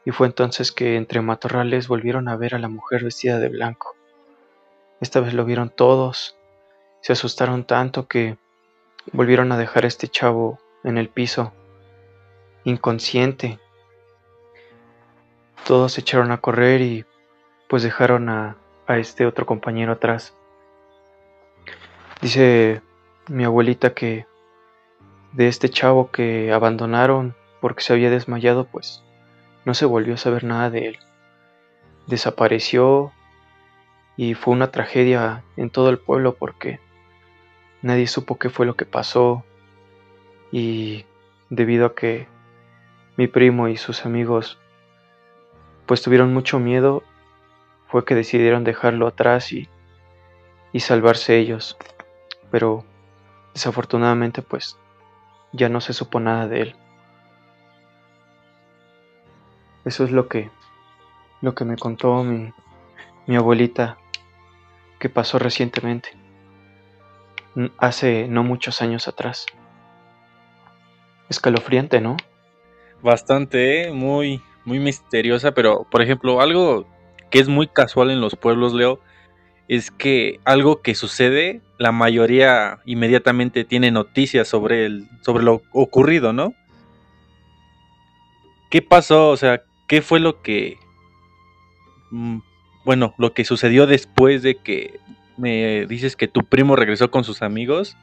Y 0.05 0.11
fue 0.11 0.27
entonces 0.27 0.73
que 0.73 0.97
entre 0.97 1.21
matorrales 1.21 1.87
volvieron 1.87 2.29
a 2.29 2.37
ver 2.37 2.55
a 2.55 2.59
la 2.59 2.69
mujer 2.69 3.05
vestida 3.05 3.38
de 3.38 3.49
blanco. 3.49 3.95
Esta 5.00 5.21
vez 5.21 5.35
lo 5.35 5.45
vieron 5.45 5.71
todos, 5.71 6.37
se 7.00 7.12
asustaron 7.12 7.65
tanto 7.65 8.09
que 8.09 8.38
volvieron 9.12 9.53
a 9.53 9.59
dejar 9.59 9.85
a 9.85 9.88
este 9.88 10.09
chavo 10.09 10.59
en 10.85 10.99
el 10.99 11.09
piso, 11.09 11.53
inconsciente. 12.65 13.59
Todos 15.67 15.93
se 15.93 16.00
echaron 16.00 16.31
a 16.33 16.41
correr 16.41 16.81
y 16.81 17.05
pues 17.69 17.83
dejaron 17.83 18.29
a, 18.29 18.57
a 18.87 18.99
este 18.99 19.27
otro 19.27 19.47
compañero 19.47 19.93
atrás. 19.93 20.35
Dice 22.21 22.83
mi 23.29 23.45
abuelita 23.45 23.95
que 23.95 24.27
de 25.33 25.49
este 25.49 25.69
chavo 25.69 26.11
que 26.11 26.53
abandonaron 26.53 27.37
porque 27.61 27.83
se 27.83 27.93
había 27.93 28.11
desmayado, 28.11 28.65
pues 28.65 29.03
no 29.65 29.75
se 29.75 29.85
volvió 29.85 30.15
a 30.15 30.19
saber 30.19 30.45
nada 30.45 30.71
de 30.71 30.88
él. 30.88 30.99
Desapareció 32.07 33.12
y 34.17 34.35
fue 34.35 34.55
una 34.55 34.71
tragedia 34.71 35.45
en 35.57 35.71
todo 35.71 35.91
el 35.91 35.99
pueblo 35.99 36.35
porque 36.35 36.81
nadie 37.83 38.07
supo 38.07 38.39
qué 38.39 38.51
fue 38.51 38.67
lo 38.67 38.77
que 38.77 38.87
pasó 38.87 39.45
y 40.51 41.05
debido 41.51 41.87
a 41.87 41.95
que 41.95 42.27
mi 43.17 43.27
primo 43.27 43.69
y 43.69 43.77
sus 43.77 44.05
amigos 44.07 44.59
pues 45.87 46.03
tuvieron 46.03 46.33
mucho 46.33 46.59
miedo 46.59 47.03
fue 47.89 48.05
que 48.05 48.15
decidieron 48.15 48.65
dejarlo 48.65 49.07
atrás 49.07 49.53
y, 49.53 49.69
y 50.73 50.81
salvarse 50.81 51.39
ellos. 51.39 51.79
Pero 52.51 52.85
desafortunadamente 53.55 54.43
pues 54.43 54.77
ya 55.53 55.69
no 55.69 55.81
se 55.81 55.95
supo 55.95 56.21
nada 56.21 56.47
de 56.47 56.61
él. 56.61 56.77
Eso 59.85 60.05
es 60.05 60.11
lo 60.11 60.29
que 60.29 60.51
lo 61.41 61.55
que 61.55 61.65
me 61.65 61.77
contó 61.77 62.25
mi, 62.25 62.53
mi 63.27 63.37
abuelita 63.37 63.97
que 64.99 65.09
pasó 65.09 65.39
recientemente 65.39 66.11
hace 67.79 68.29
no 68.29 68.45
muchos 68.45 68.83
años 68.83 69.09
atrás 69.09 69.47
escalofriante, 71.29 72.00
¿no? 72.00 72.17
Bastante, 73.03 73.83
¿eh? 73.83 73.93
muy, 73.93 74.43
muy 74.65 74.79
misteriosa, 74.79 75.53
pero 75.53 75.87
por 75.91 76.03
ejemplo, 76.03 76.41
algo 76.41 76.87
que 77.31 77.38
es 77.38 77.49
muy 77.49 77.69
casual 77.69 78.11
en 78.11 78.21
los 78.21 78.37
pueblos, 78.37 78.73
Leo, 78.73 79.00
es 79.69 79.91
que 79.91 80.41
algo 80.45 80.81
que 80.81 80.95
sucede, 80.95 81.61
la 81.79 81.93
mayoría 81.93 82.79
inmediatamente 82.87 83.65
tiene 83.65 83.91
noticias 83.91 84.49
sobre, 84.49 84.87
el, 84.87 85.09
sobre 85.21 85.45
lo 85.45 85.62
ocurrido, 85.73 86.33
¿no? 86.33 86.55
¿Qué 88.71 88.83
pasó? 88.83 89.29
O 89.31 89.37
sea, 89.37 89.62
¿qué 89.87 90.03
fue 90.03 90.21
lo 90.21 90.43
que... 90.43 90.79
Mm, 92.11 92.38
bueno, 92.85 93.15
lo 93.19 93.35
que 93.35 93.45
sucedió 93.45 93.87
después 93.87 94.43
de 94.43 94.57
que 94.57 94.99
me 95.38 95.87
dices 95.87 96.16
que 96.16 96.28
tu 96.28 96.45
primo 96.45 96.76
regresó 96.76 97.11
con 97.11 97.25
sus 97.25 97.42
amigos 97.42 97.97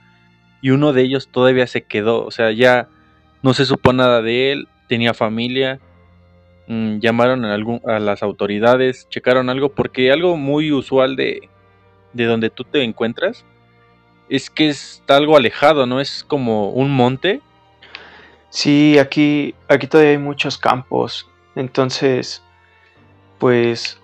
y 0.62 0.72
uno 0.72 0.94
de 0.94 1.04
ellos 1.04 1.28
todavía 1.28 1.68
se 1.68 1.84
quedó? 1.84 2.26
O 2.26 2.32
sea, 2.32 2.52
ya 2.52 2.88
no 3.44 3.54
se 3.54 3.66
supo 3.66 3.94
nada 3.94 4.22
de 4.22 4.52
él, 4.52 4.68
tenía 4.88 5.14
familia. 5.14 5.80
Mm, 6.68 6.98
llamaron 6.98 7.46
a, 7.46 7.54
algún, 7.54 7.82
a 7.86 8.00
las 8.00 8.24
autoridades, 8.24 9.08
checaron 9.10 9.50
algo, 9.50 9.70
porque 9.70 10.12
algo 10.12 10.36
muy 10.38 10.72
usual 10.72 11.16
de, 11.16 11.48
de 12.14 12.26
donde 12.26 12.50
tú 12.50 12.64
te 12.64 12.84
encuentras 12.84 13.46
es 14.30 14.50
que 14.50 14.70
está 14.70 15.18
algo 15.18 15.38
alejado, 15.38 15.86
¿no? 15.86 16.00
Es 16.00 16.24
como 16.24 16.70
un 16.70 16.92
monte. 16.92 17.42
Sí, 18.50 18.98
aquí, 18.98 19.54
aquí 19.68 19.88
todavía 19.88 20.14
hay 20.14 20.18
muchos 20.18 20.58
campos. 20.58 21.30
Entonces, 21.56 22.42
pues 23.38 24.00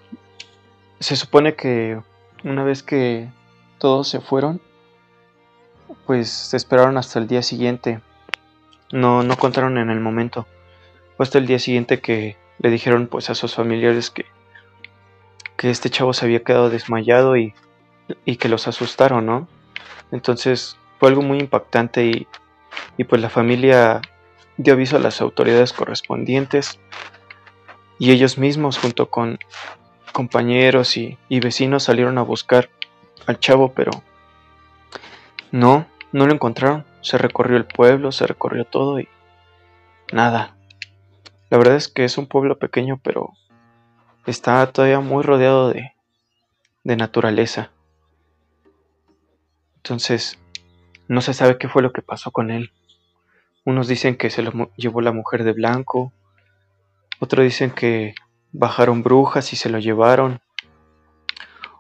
se 1.00 1.15
supone 1.15 1.56
que 1.56 2.00
una 2.44 2.64
vez 2.64 2.84
que 2.84 3.30
todos 3.78 4.08
se 4.08 4.20
fueron, 4.20 4.62
pues 6.06 6.30
se 6.30 6.58
esperaron 6.58 6.98
hasta 6.98 7.20
el 7.20 7.28
día 7.28 7.42
siguiente 7.42 8.02
no, 8.92 9.24
no 9.24 9.38
contaron 9.38 9.78
en 9.78 9.90
el 9.90 10.00
momento. 10.00 10.48
Fue 11.16 11.24
hasta 11.24 11.38
el 11.38 11.48
día 11.48 11.60
siguiente 11.60 12.00
que 12.00 12.38
le 12.60 12.70
dijeron 12.70 13.08
pues 13.08 13.30
a 13.30 13.36
sus 13.36 13.56
familiares 13.56 14.10
que, 14.10 14.26
que 15.58 15.70
este 15.70 15.90
chavo 15.90 16.14
se 16.14 16.26
había 16.26 16.44
quedado 16.44 16.70
desmayado 16.70 17.38
y, 17.38 17.54
y 18.26 18.36
que 18.38 18.50
los 18.50 18.68
asustaron, 18.68 19.26
¿no? 19.26 19.48
Entonces 20.12 20.78
fue 21.00 21.10
algo 21.10 21.22
muy 21.22 21.40
impactante 21.40 22.06
y, 22.06 22.28
y 22.98 23.04
pues 23.04 23.22
la 23.22 23.30
familia 23.30 24.02
dio 24.58 24.74
aviso 24.74 24.98
a 24.98 25.00
las 25.00 25.22
autoridades 25.22 25.74
correspondientes 25.74 26.80
y 27.98 28.12
ellos 28.12 28.38
mismos 28.38 28.78
junto 28.78 29.10
con 29.10 29.40
compañeros 30.12 30.97
y, 30.97 31.17
y, 31.30 31.39
vecinos 31.39 31.84
salieron 31.84 32.17
a 32.17 32.24
buscar 32.24 32.69
al 33.26 33.39
chavo, 33.39 33.74
pero 33.74 33.91
no, 35.52 35.86
no 36.12 36.26
lo 36.26 36.34
encontraron. 36.34 36.86
Se 37.02 37.17
recorrió 37.17 37.58
el 37.58 37.65
pueblo, 37.65 38.12
se 38.12 38.28
recorrió 38.28 38.65
todo 38.65 39.00
y 39.00 39.08
nada. 40.12 40.56
La 41.50 41.58
verdad 41.58 41.76
es 41.76 41.88
que 41.88 42.06
es 42.06 42.17
un 42.17 42.28
pueblo 42.28 42.58
pequeño, 42.58 43.00
pero 43.04 43.34
está 44.26 44.65
todavía 44.71 45.00
muy 45.00 45.24
rodeado 45.24 45.69
de, 45.69 45.93
de 46.84 46.95
naturaleza. 46.95 47.71
Entonces, 49.78 50.39
no 51.08 51.21
se 51.21 51.34
sabe 51.34 51.58
qué 51.58 51.67
fue 51.67 51.82
lo 51.82 51.91
que 51.91 52.02
pasó 52.02 52.32
con 52.32 52.52
él. 52.52 52.71
Unos 53.65 53.88
dicen 53.88 54.15
que 54.15 54.30
se 54.30 54.41
lo 54.41 54.71
llevó 54.76 55.02
la 55.02 55.12
mujer 55.12 55.43
de 55.43 55.54
blanco, 55.54 56.13
otros 57.19 57.43
dicen 57.43 57.71
que 57.71 58.15
bajaron 58.52 59.04
brujas 59.04 59.54
y 59.54 59.56
se 59.56 59.70
lo 59.70 59.80
llevaron, 59.80 60.42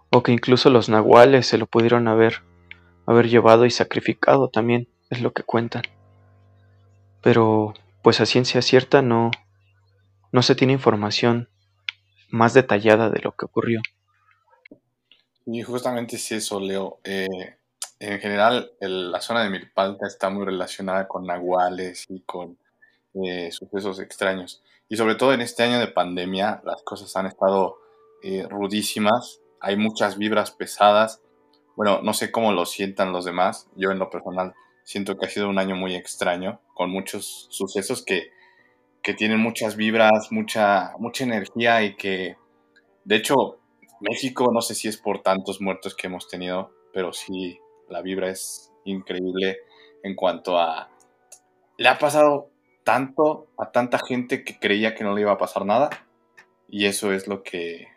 o 0.09 0.23
que 0.23 0.31
incluso 0.31 0.69
los 0.69 0.89
nahuales 0.89 1.47
se 1.47 1.57
lo 1.57 1.67
pudieron 1.67 2.07
haber, 2.07 2.43
haber 3.05 3.29
llevado 3.29 3.65
y 3.65 3.71
sacrificado 3.71 4.49
también 4.49 4.87
es 5.09 5.21
lo 5.21 5.33
que 5.33 5.43
cuentan. 5.43 5.83
Pero, 7.21 7.73
pues 8.01 8.19
a 8.19 8.25
ciencia 8.25 8.61
cierta 8.61 9.01
no, 9.01 9.31
no 10.31 10.41
se 10.41 10.55
tiene 10.55 10.73
información 10.73 11.49
más 12.29 12.53
detallada 12.53 13.09
de 13.09 13.19
lo 13.21 13.35
que 13.35 13.45
ocurrió. 13.45 13.81
Y 15.45 15.61
justamente 15.63 16.15
es 16.15 16.31
eso, 16.31 16.59
Leo. 16.59 16.99
Eh, 17.03 17.27
en 17.99 18.19
general, 18.19 18.71
la 18.79 19.21
zona 19.21 19.43
de 19.43 19.49
Milpalta 19.49 20.07
está 20.07 20.29
muy 20.29 20.45
relacionada 20.45 21.07
con 21.07 21.25
nahuales 21.25 22.05
y 22.09 22.21
con 22.21 22.57
eh, 23.23 23.51
sucesos 23.51 23.99
extraños. 23.99 24.63
Y 24.89 24.97
sobre 24.97 25.15
todo 25.15 25.33
en 25.33 25.41
este 25.41 25.63
año 25.63 25.79
de 25.79 25.87
pandemia, 25.87 26.61
las 26.65 26.83
cosas 26.83 27.15
han 27.15 27.25
estado 27.25 27.77
eh, 28.23 28.45
rudísimas. 28.49 29.41
Hay 29.59 29.77
muchas 29.77 30.17
vibras 30.17 30.51
pesadas. 30.51 31.21
Bueno, 31.75 32.01
no 32.01 32.13
sé 32.13 32.31
cómo 32.31 32.51
lo 32.51 32.65
sientan 32.65 33.13
los 33.13 33.25
demás. 33.25 33.69
Yo 33.75 33.91
en 33.91 33.99
lo 33.99 34.09
personal 34.09 34.53
Siento 34.83 35.17
que 35.17 35.25
ha 35.25 35.29
sido 35.29 35.49
un 35.49 35.59
año 35.59 35.75
muy 35.75 35.95
extraño, 35.95 36.59
con 36.73 36.89
muchos 36.89 37.47
sucesos 37.51 38.03
que, 38.03 38.31
que 39.01 39.13
tienen 39.13 39.39
muchas 39.39 39.75
vibras, 39.75 40.31
mucha, 40.31 40.95
mucha 40.99 41.23
energía 41.23 41.83
y 41.83 41.95
que, 41.95 42.35
de 43.05 43.15
hecho, 43.15 43.59
México, 43.99 44.51
no 44.51 44.61
sé 44.61 44.75
si 44.75 44.87
es 44.87 44.97
por 44.97 45.21
tantos 45.21 45.61
muertos 45.61 45.95
que 45.95 46.07
hemos 46.07 46.27
tenido, 46.27 46.71
pero 46.93 47.13
sí, 47.13 47.59
la 47.89 48.01
vibra 48.01 48.29
es 48.29 48.71
increíble 48.85 49.59
en 50.03 50.15
cuanto 50.15 50.57
a... 50.57 50.89
Le 51.77 51.87
ha 51.87 51.97
pasado 51.97 52.50
a 53.57 53.71
tanta 53.71 53.99
gente 53.99 54.43
que 54.43 54.59
creía 54.59 54.95
que 54.95 55.03
no 55.03 55.15
le 55.15 55.21
iba 55.21 55.31
a 55.31 55.37
pasar 55.37 55.65
nada 55.65 55.89
y 56.69 56.85
eso 56.85 57.13
es 57.13 57.27
lo 57.27 57.43
que 57.43 57.87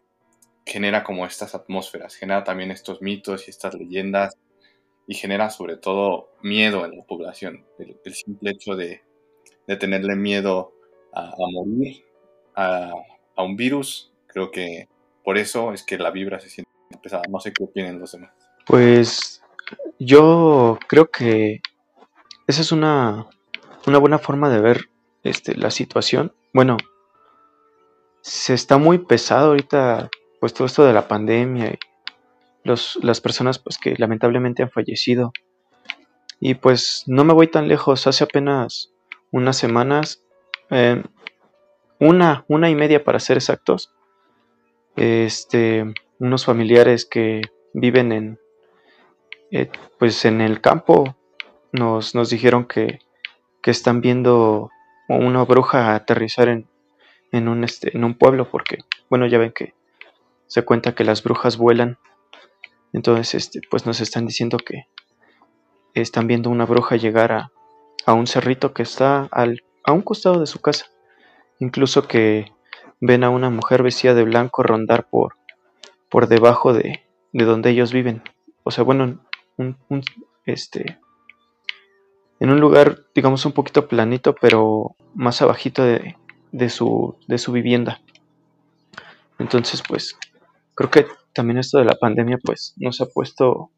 genera 0.66 1.04
como 1.04 1.26
estas 1.26 1.54
atmósferas, 1.54 2.14
genera 2.14 2.44
también 2.44 2.70
estos 2.70 3.02
mitos 3.02 3.46
y 3.46 3.50
estas 3.50 3.74
leyendas 3.74 4.37
y 5.07 5.14
genera 5.14 5.50
sobre 5.50 5.76
todo 5.76 6.30
miedo 6.42 6.85
en 6.85 6.96
la 6.96 7.04
población. 7.04 7.64
El, 7.78 8.14
simple 8.14 8.52
hecho 8.52 8.74
de, 8.76 9.02
tenerle 9.78 10.16
miedo 10.16 10.72
a, 11.12 11.35
morir, 11.52 12.04
a, 12.54 12.92
un 13.37 13.57
virus, 13.57 14.12
creo 14.26 14.50
que 14.50 14.88
por 15.22 15.38
eso 15.38 15.72
es 15.72 15.83
que 15.83 15.98
la 15.98 16.11
vibra 16.11 16.40
se 16.40 16.48
siente 16.48 16.70
pesada. 17.02 17.22
No 17.28 17.40
sé 17.40 17.52
qué 17.52 17.64
opinan 17.64 17.98
los 17.98 18.12
demás. 18.12 18.33
Pues 18.66 19.42
yo 19.98 20.78
creo 20.88 21.11
que 21.11 21.61
esa 22.46 22.62
es 22.62 22.72
una, 22.72 23.28
una 23.86 23.98
buena 23.98 24.18
forma 24.18 24.50
de 24.50 24.60
ver 24.60 24.90
este, 25.22 25.56
la 25.56 25.70
situación. 25.70 26.32
Bueno, 26.52 26.76
se 28.20 28.54
está 28.54 28.78
muy 28.78 28.98
pesado 28.98 29.48
ahorita, 29.48 30.10
pues 30.40 30.54
todo 30.54 30.66
esto 30.66 30.84
de 30.84 30.92
la 30.92 31.08
pandemia 31.08 31.70
y 31.70 31.78
las 32.64 33.20
personas 33.20 33.58
pues 33.58 33.78
que 33.78 33.94
lamentablemente 33.98 34.62
han 34.62 34.70
fallecido. 34.70 35.32
Y 36.40 36.54
pues 36.54 37.04
no 37.06 37.24
me 37.24 37.34
voy 37.34 37.48
tan 37.48 37.68
lejos, 37.68 38.06
hace 38.06 38.24
apenas 38.24 38.92
unas 39.30 39.56
semanas, 39.56 40.22
em, 40.70 41.02
una, 42.00 42.44
una 42.48 42.70
y 42.70 42.74
media 42.74 43.04
para 43.04 43.20
ser 43.20 43.36
exactos, 43.36 43.92
este, 44.96 45.84
unos 46.18 46.44
familiares 46.44 47.06
que 47.06 47.42
viven 47.72 48.12
en, 48.12 48.38
eh, 49.50 49.70
pues 49.98 50.24
en 50.24 50.40
el 50.40 50.60
campo, 50.60 51.16
nos, 51.72 52.14
nos 52.14 52.30
dijeron 52.30 52.66
que, 52.66 53.00
que 53.64 53.70
están 53.70 54.03
viendo 54.03 54.70
una 55.09 55.42
bruja 55.44 55.94
aterrizar 55.94 56.48
en, 56.48 56.68
en, 57.33 57.48
un, 57.48 57.64
este, 57.64 57.96
en 57.96 58.05
un 58.05 58.12
pueblo, 58.12 58.50
porque, 58.50 58.81
bueno, 59.09 59.27
ya 59.27 59.38
ven 59.38 59.53
que 59.53 59.72
se 60.46 60.66
cuenta 60.66 60.94
que 60.94 61.03
las 61.03 61.22
brujas 61.22 61.57
vuelan. 61.57 61.96
Entonces, 62.92 63.35
este, 63.35 63.62
pues 63.70 63.87
nos 63.87 64.03
están 64.03 64.27
diciendo 64.27 64.59
que 64.59 64.85
están 65.94 66.27
viendo 66.27 66.50
una 66.50 66.66
bruja 66.66 66.96
llegar 66.96 67.33
a, 67.33 67.53
a 68.05 68.12
un 68.12 68.27
cerrito 68.27 68.74
que 68.74 68.83
está 68.83 69.31
al, 69.33 69.64
a 69.83 69.92
un 69.92 70.03
costado 70.03 70.40
de 70.40 70.46
su 70.46 70.61
casa. 70.61 70.85
Incluso 71.59 72.07
que 72.07 72.53
ven 73.00 73.24
a 73.24 73.31
una 73.31 73.48
mujer 73.48 73.83
vestida 73.83 74.12
de 74.12 74.24
blanco 74.24 74.62
rondar 74.62 75.09
por, 75.09 75.37
por 76.11 76.29
debajo 76.29 76.74
de, 76.74 77.03
de 77.33 77.44
donde 77.46 77.70
ellos 77.70 77.94
viven. 77.94 78.22
O 78.62 78.70
sea, 78.70 78.85
bueno, 78.85 79.24
un, 79.57 79.79
este, 80.44 80.98
en 82.40 82.50
un 82.50 82.60
lugar, 82.60 83.04
digamos, 83.14 83.44
un 83.46 83.52
poquito 83.52 83.88
planito, 83.88 84.34
pero 84.34 84.96
más 85.14 85.40
abajito 85.42 85.84
de, 85.84 86.16
de, 86.52 86.68
su, 86.70 87.16
de 87.26 87.38
su 87.38 87.52
vivienda. 87.52 88.00
Entonces, 89.38 89.82
pues, 89.86 90.16
creo 90.74 90.90
que 90.90 91.06
también 91.32 91.58
esto 91.58 91.78
de 91.78 91.84
la 91.84 91.94
pandemia, 91.94 92.38
pues, 92.42 92.74
nos 92.76 93.00
ha 93.00 93.06
puesto 93.06 93.70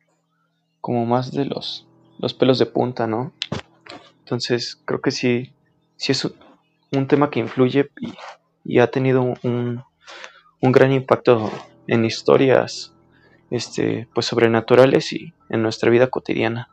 como 0.81 1.07
más 1.07 1.33
de 1.33 1.47
los, 1.47 1.87
los 2.19 2.35
pelos 2.35 2.59
de 2.59 2.67
punta, 2.67 3.07
¿no? 3.07 3.33
Entonces, 4.21 4.81
creo 4.85 5.01
que 5.01 5.11
sí, 5.11 5.53
sí 5.97 6.13
es 6.13 6.29
un 6.93 7.07
tema 7.07 7.31
que 7.31 7.41
influye 7.41 7.91
y, 8.01 8.15
y 8.65 8.79
ha 8.81 8.91
tenido 8.91 9.23
un, 9.23 9.83
un, 10.61 10.73
gran 10.73 10.93
impacto 10.93 11.51
en 11.87 12.05
historias 12.05 12.93
este, 13.51 14.09
pues 14.15 14.27
sobrenaturales 14.27 15.13
y 15.13 15.33
en 15.49 15.63
nuestra 15.63 15.91
vida 15.91 16.09
cotidiana. 16.09 16.69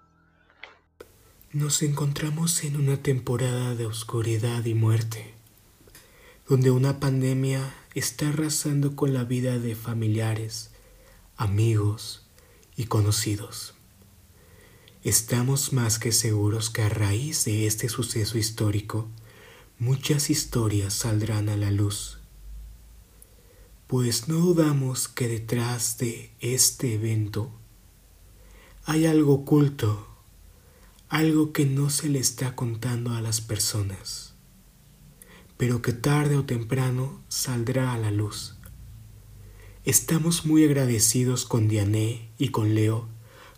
Nos 1.53 1.83
encontramos 1.83 2.63
en 2.63 2.77
una 2.77 2.97
temporada 2.97 3.75
de 3.75 3.85
oscuridad 3.85 4.65
y 4.65 4.73
muerte, 4.73 5.35
donde 6.49 6.71
una 6.71 6.99
pandemia 6.99 7.75
está 7.93 8.29
arrasando 8.29 8.95
con 8.95 9.13
la 9.13 9.23
vida 9.23 9.59
de 9.59 9.75
familiares, 9.75 10.71
amigos 11.37 12.25
y 12.75 12.85
conocidos. 12.85 13.75
Estamos 15.03 15.73
más 15.73 15.99
que 15.99 16.11
seguros 16.11 16.71
que 16.71 16.81
a 16.81 16.89
raíz 16.89 17.45
de 17.45 17.67
este 17.67 17.87
suceso 17.87 18.39
histórico, 18.39 19.07
muchas 19.77 20.31
historias 20.31 20.95
saldrán 20.95 21.49
a 21.49 21.55
la 21.55 21.69
luz. 21.69 22.17
Pues 23.85 24.27
no 24.27 24.37
dudamos 24.37 25.07
que 25.07 25.27
detrás 25.27 25.99
de 25.99 26.31
este 26.39 26.95
evento 26.95 27.51
hay 28.85 29.05
algo 29.05 29.35
oculto, 29.35 30.12
algo 31.13 31.54
que 31.54 31.67
no 31.67 31.91
se 31.91 32.10
le 32.10 32.17
está 32.17 32.56
contando 32.56 33.13
a 33.13 33.21
las 33.21 33.39
personas, 33.39 34.34
pero 35.58 35.80
que 35.80 35.93
tarde 35.93 36.38
o 36.38 36.45
temprano 36.45 37.21
saldrá 37.28 37.93
a 37.93 37.99
la 37.99 38.10
luz. 38.10 38.56
Estamos 39.86 40.47
muy 40.47 40.65
agradecidos 40.65 41.45
con 41.45 41.67
Diané 41.67 42.32
y 42.39 42.49
con 42.49 42.73
Leo 42.73 43.10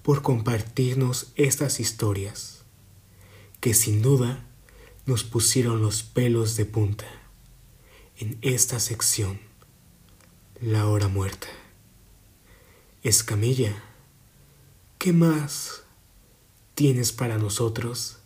por 0.04 0.22
compartirnos 0.22 1.32
estas 1.38 1.80
historias, 1.80 2.66
que 3.62 3.74
sin 3.74 4.02
duda 4.02 4.46
nos 5.06 5.24
pusieron 5.24 5.82
los 5.82 6.04
pelos 6.04 6.58
de 6.58 6.66
punta 6.66 7.08
en 8.18 8.38
esta 8.42 8.82
sección, 8.82 9.40
la 10.60 10.88
hora 10.88 11.08
muerta. 11.08 11.48
Escamilla, 13.02 13.82
¿qué 14.98 15.14
más 15.14 15.85
tienes 16.76 17.14
para 17.14 17.38
nosotros 17.38 18.20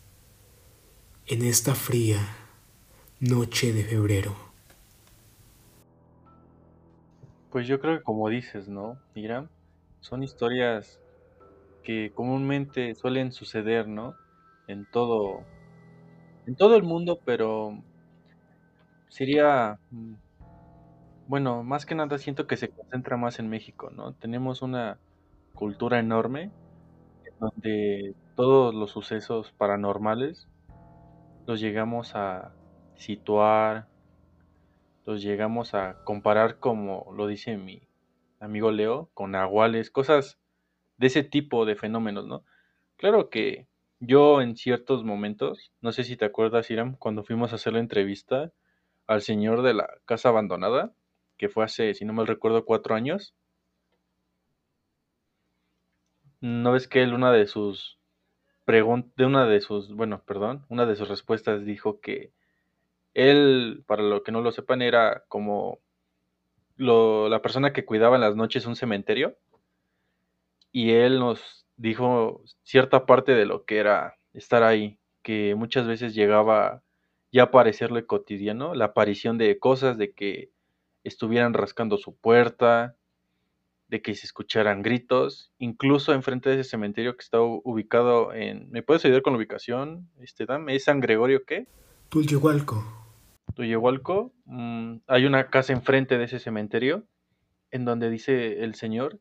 en 1.28 1.44
esta 1.44 1.76
fría 1.76 2.20
noche 3.20 3.74
de 3.74 3.84
febrero? 3.84 4.36
Pues 7.52 7.68
yo 7.68 7.80
creo 7.80 7.98
que 8.00 8.04
como 8.04 8.30
dices, 8.30 8.68
¿no, 8.70 8.98
Mira, 9.16 9.50
Son 10.02 10.24
historias 10.24 11.00
que 11.84 12.12
comúnmente 12.16 12.96
suelen 12.96 13.32
suceder, 13.34 13.88
¿no? 13.88 14.16
En 14.68 14.86
todo, 14.86 15.46
en 16.46 16.56
todo 16.56 16.76
el 16.76 16.84
mundo, 16.84 17.20
pero 17.26 17.84
sería, 19.10 19.80
mm, 19.92 20.14
bueno, 21.28 21.64
más 21.64 21.86
que 21.86 21.96
nada 21.96 22.18
siento 22.18 22.48
que 22.48 22.58
se 22.58 22.70
concentra 22.70 23.18
más 23.18 23.40
en 23.40 23.50
México, 23.50 23.90
¿no? 23.92 24.14
Tenemos 24.14 24.62
una 24.62 25.00
cultura 25.54 26.00
enorme 26.00 26.52
donde 27.40 28.16
todos 28.40 28.74
los 28.74 28.92
sucesos 28.92 29.52
paranormales 29.52 30.48
los 31.46 31.60
llegamos 31.60 32.16
a 32.16 32.56
situar, 32.96 33.90
los 35.06 35.22
llegamos 35.22 35.74
a 35.74 36.02
comparar 36.06 36.58
como 36.58 37.12
lo 37.18 37.28
dice 37.28 37.58
mi 37.58 37.82
amigo 38.40 38.72
Leo, 38.72 39.10
con 39.14 39.36
aguales, 39.36 39.92
cosas 39.92 40.40
de 40.96 41.08
ese 41.08 41.26
tipo 41.26 41.66
de 41.66 41.76
fenómenos, 41.76 42.28
¿no? 42.28 42.46
Claro 42.96 43.30
que 43.30 43.68
yo 44.00 44.42
en 44.42 44.56
ciertos 44.56 45.04
momentos, 45.04 45.74
no 45.82 45.92
sé 45.92 46.06
si 46.06 46.16
te 46.16 46.24
acuerdas, 46.24 46.72
Iram, 46.72 46.96
cuando 46.96 47.26
fuimos 47.26 47.52
a 47.52 47.56
hacer 47.56 47.74
la 47.74 47.80
entrevista 47.80 48.54
al 49.06 49.22
señor 49.22 49.64
de 49.64 49.74
la 49.74 49.90
casa 50.06 50.30
abandonada, 50.30 50.94
que 51.36 51.50
fue 51.50 51.66
hace, 51.66 51.94
si 51.94 52.06
no 52.06 52.14
mal 52.14 52.26
recuerdo, 52.26 52.64
cuatro 52.64 52.96
años. 52.96 53.36
¿No 56.40 56.72
ves 56.72 56.88
que 56.88 57.04
él 57.04 57.14
una 57.14 57.34
de 57.34 57.46
sus 57.46 57.99
de 58.72 59.26
una 59.26 59.46
de 59.46 59.62
sus, 59.62 59.94
bueno, 59.94 60.24
perdón, 60.26 60.66
una 60.70 60.86
de 60.86 60.96
sus 60.96 61.10
respuestas 61.10 61.66
dijo 61.66 62.00
que 62.00 62.34
él, 63.14 63.84
para 63.88 64.04
lo 64.04 64.24
que 64.24 64.32
no 64.32 64.42
lo 64.42 64.52
sepan, 64.52 64.82
era 64.82 65.24
como 65.28 65.80
lo, 66.76 67.30
la 67.30 67.42
persona 67.42 67.74
que 67.74 67.86
cuidaba 67.86 68.16
en 68.16 68.22
las 68.22 68.36
noches 68.36 68.66
un 68.66 68.76
cementerio 68.76 69.38
y 70.72 70.92
él 70.92 71.20
nos 71.20 71.66
dijo 71.78 72.44
cierta 72.64 73.06
parte 73.06 73.34
de 73.34 73.46
lo 73.46 73.66
que 73.66 73.78
era 73.80 74.18
estar 74.34 74.64
ahí, 74.64 75.00
que 75.24 75.56
muchas 75.56 75.88
veces 75.88 76.14
llegaba 76.14 76.84
ya 77.32 77.44
a 77.44 77.52
parecerle 77.52 78.06
cotidiano, 78.06 78.76
la 78.76 78.86
aparición 78.86 79.38
de 79.38 79.58
cosas, 79.60 79.98
de 79.98 80.14
que 80.14 80.52
estuvieran 81.04 81.54
rascando 81.54 81.98
su 81.98 82.16
puerta, 82.16 82.96
de 83.90 84.02
que 84.02 84.14
se 84.16 84.28
escucharan 84.28 84.84
gritos, 84.84 85.52
incluso 85.58 86.14
enfrente 86.14 86.50
de 86.50 86.62
ese 86.62 86.70
cementerio 86.70 87.18
que 87.18 87.24
está 87.24 87.42
ubicado 87.42 88.34
en... 88.34 88.70
¿Me 88.70 88.84
puedes 88.84 89.04
ayudar 89.04 89.24
con 89.24 89.34
la 89.34 89.38
ubicación, 89.38 90.08
este 90.22 90.46
Dam? 90.46 90.70
¿Es 90.70 90.86
San 90.86 91.00
Gregorio 91.00 91.44
qué? 91.44 91.68
Tulyehualco. 92.10 92.84
Tulyehualco. 93.56 94.32
Mm, 94.46 94.98
hay 95.08 95.26
una 95.26 95.50
casa 95.50 95.74
enfrente 95.74 96.20
de 96.20 96.26
ese 96.26 96.40
cementerio 96.40 97.06
en 97.72 97.84
donde 97.86 98.12
dice 98.12 98.64
el 98.64 98.76
señor 98.76 99.20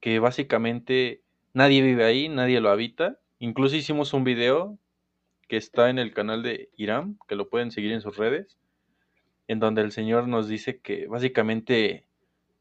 que 0.00 0.20
básicamente 0.20 1.22
nadie 1.52 1.82
vive 1.82 2.04
ahí, 2.04 2.28
nadie 2.28 2.60
lo 2.60 2.70
habita. 2.70 3.18
Incluso 3.40 3.74
hicimos 3.74 4.14
un 4.14 4.22
video 4.22 4.78
que 5.48 5.56
está 5.56 5.90
en 5.90 5.98
el 5.98 6.14
canal 6.14 6.44
de 6.44 6.70
Irán, 6.76 7.18
que 7.26 7.34
lo 7.34 7.48
pueden 7.48 7.72
seguir 7.72 7.90
en 7.92 8.00
sus 8.00 8.16
redes, 8.16 8.58
en 9.48 9.58
donde 9.58 9.82
el 9.82 9.90
señor 9.90 10.28
nos 10.28 10.46
dice 10.46 10.78
que 10.80 11.08
básicamente 11.08 12.07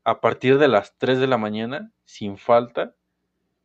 a 0.08 0.22
partir 0.22 0.58
de 0.58 0.70
las 0.70 0.98
3 1.00 1.20
de 1.20 1.28
la 1.28 1.38
mañana, 1.38 1.92
sin 2.06 2.38
falta, 2.38 2.96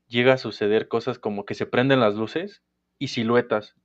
llega 0.08 0.32
a 0.32 0.38
suceder 0.38 0.88
cosas 0.88 1.20
como 1.20 1.44
que 1.44 1.54
se 1.54 1.66
prenden 1.66 2.00
las 2.00 2.16
luces 2.16 2.62
y 2.98 3.08
siluetas. 3.08 3.76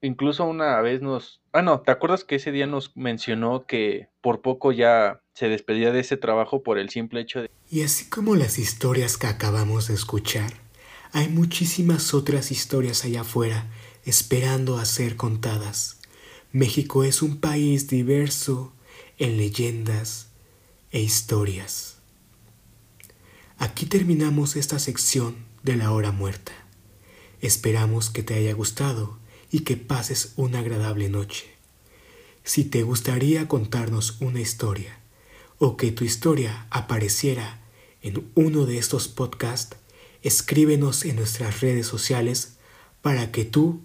Incluso 0.00 0.44
una 0.44 0.80
vez 0.80 1.02
nos... 1.02 1.40
Ah, 1.52 1.62
no, 1.62 1.82
¿te 1.82 1.92
acuerdas 1.92 2.24
que 2.24 2.34
ese 2.34 2.50
día 2.50 2.66
nos 2.66 2.96
mencionó 2.96 3.64
que 3.64 4.08
por 4.22 4.42
poco 4.42 4.72
ya 4.72 5.22
se 5.34 5.48
despedía 5.48 5.92
de 5.92 6.00
ese 6.00 6.16
trabajo 6.16 6.64
por 6.64 6.78
el 6.78 6.88
simple 6.88 7.20
hecho 7.20 7.42
de... 7.42 7.50
Y 7.70 7.84
así 7.84 8.10
como 8.10 8.34
las 8.34 8.58
historias 8.58 9.16
que 9.16 9.28
acabamos 9.28 9.86
de 9.86 9.94
escuchar, 9.94 10.50
hay 11.12 11.28
muchísimas 11.28 12.12
otras 12.12 12.50
historias 12.50 13.04
allá 13.04 13.20
afuera 13.20 13.66
esperando 14.04 14.78
a 14.78 14.84
ser 14.84 15.14
contadas. 15.14 16.00
México 16.50 17.04
es 17.04 17.22
un 17.22 17.38
país 17.38 17.86
diverso 17.86 18.74
en 19.16 19.36
leyendas 19.36 20.32
e 20.90 21.00
historias. 21.00 21.96
Aquí 23.58 23.86
terminamos 23.86 24.56
esta 24.56 24.78
sección 24.78 25.36
de 25.62 25.76
la 25.76 25.92
hora 25.92 26.12
muerta. 26.12 26.52
Esperamos 27.40 28.10
que 28.10 28.22
te 28.22 28.34
haya 28.34 28.54
gustado 28.54 29.18
y 29.50 29.60
que 29.60 29.76
pases 29.76 30.32
una 30.36 30.60
agradable 30.60 31.08
noche. 31.08 31.46
Si 32.44 32.64
te 32.64 32.82
gustaría 32.82 33.48
contarnos 33.48 34.20
una 34.20 34.40
historia, 34.40 34.98
o 35.58 35.76
que 35.76 35.90
tu 35.90 36.04
historia 36.04 36.66
apareciera 36.70 37.60
en 38.02 38.30
uno 38.34 38.66
de 38.66 38.78
estos 38.78 39.08
podcasts, 39.08 39.76
escríbenos 40.22 41.04
en 41.04 41.16
nuestras 41.16 41.60
redes 41.60 41.86
sociales 41.86 42.56
para 43.00 43.32
que 43.32 43.44
tú 43.44 43.80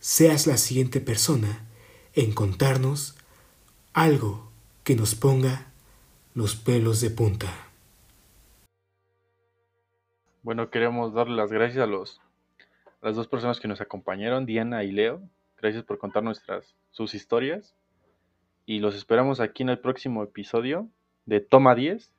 seas 0.00 0.46
la 0.46 0.56
siguiente 0.56 1.00
persona 1.00 1.66
en 2.14 2.32
contarnos 2.32 3.14
algo 3.92 4.50
que 4.84 4.94
nos 4.94 5.14
ponga 5.14 5.72
los 6.36 6.54
pelos 6.54 7.00
de 7.00 7.08
punta. 7.08 7.46
Bueno, 10.42 10.68
queremos 10.68 11.14
darle 11.14 11.34
las 11.34 11.50
gracias 11.50 11.82
a 11.82 11.86
los 11.86 12.20
a 13.00 13.06
las 13.06 13.16
dos 13.16 13.26
personas 13.26 13.58
que 13.58 13.68
nos 13.68 13.80
acompañaron, 13.80 14.44
Diana 14.44 14.84
y 14.84 14.92
Leo. 14.92 15.22
Gracias 15.56 15.82
por 15.82 15.98
contar 15.98 16.22
nuestras 16.22 16.74
sus 16.90 17.14
historias. 17.14 17.74
Y 18.66 18.80
los 18.80 18.94
esperamos 18.94 19.40
aquí 19.40 19.62
en 19.62 19.70
el 19.70 19.78
próximo 19.78 20.22
episodio 20.22 20.90
de 21.24 21.40
Toma 21.40 21.74
10. 21.74 22.12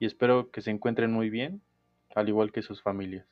Y 0.00 0.06
espero 0.06 0.50
que 0.50 0.60
se 0.60 0.72
encuentren 0.72 1.12
muy 1.12 1.30
bien, 1.30 1.62
al 2.16 2.28
igual 2.28 2.50
que 2.50 2.62
sus 2.62 2.82
familias. 2.82 3.24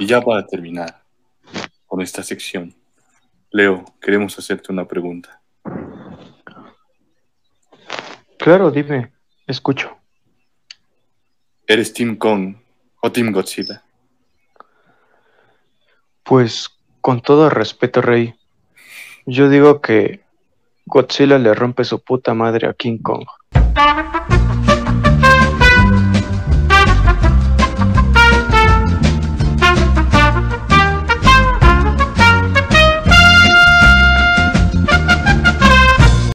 Y 0.00 0.06
ya 0.06 0.20
para 0.20 0.44
terminar 0.44 1.04
con 1.86 2.02
esta 2.02 2.24
sección, 2.24 2.74
Leo, 3.52 3.84
queremos 4.00 4.36
hacerte 4.40 4.72
una 4.72 4.88
pregunta. 4.88 5.40
Claro, 8.42 8.72
dime, 8.72 9.12
escucho. 9.46 9.96
¿Eres 11.64 11.92
Team 11.94 12.16
Kong 12.16 12.56
o 13.00 13.12
Team 13.12 13.30
Godzilla? 13.30 13.84
Pues 16.24 16.68
con 17.00 17.22
todo 17.22 17.48
respeto, 17.50 18.02
Rey, 18.02 18.34
yo 19.26 19.48
digo 19.48 19.80
que 19.80 20.24
Godzilla 20.86 21.38
le 21.38 21.54
rompe 21.54 21.84
su 21.84 22.02
puta 22.02 22.34
madre 22.34 22.66
a 22.66 22.74
King 22.74 22.98
Kong. 22.98 23.24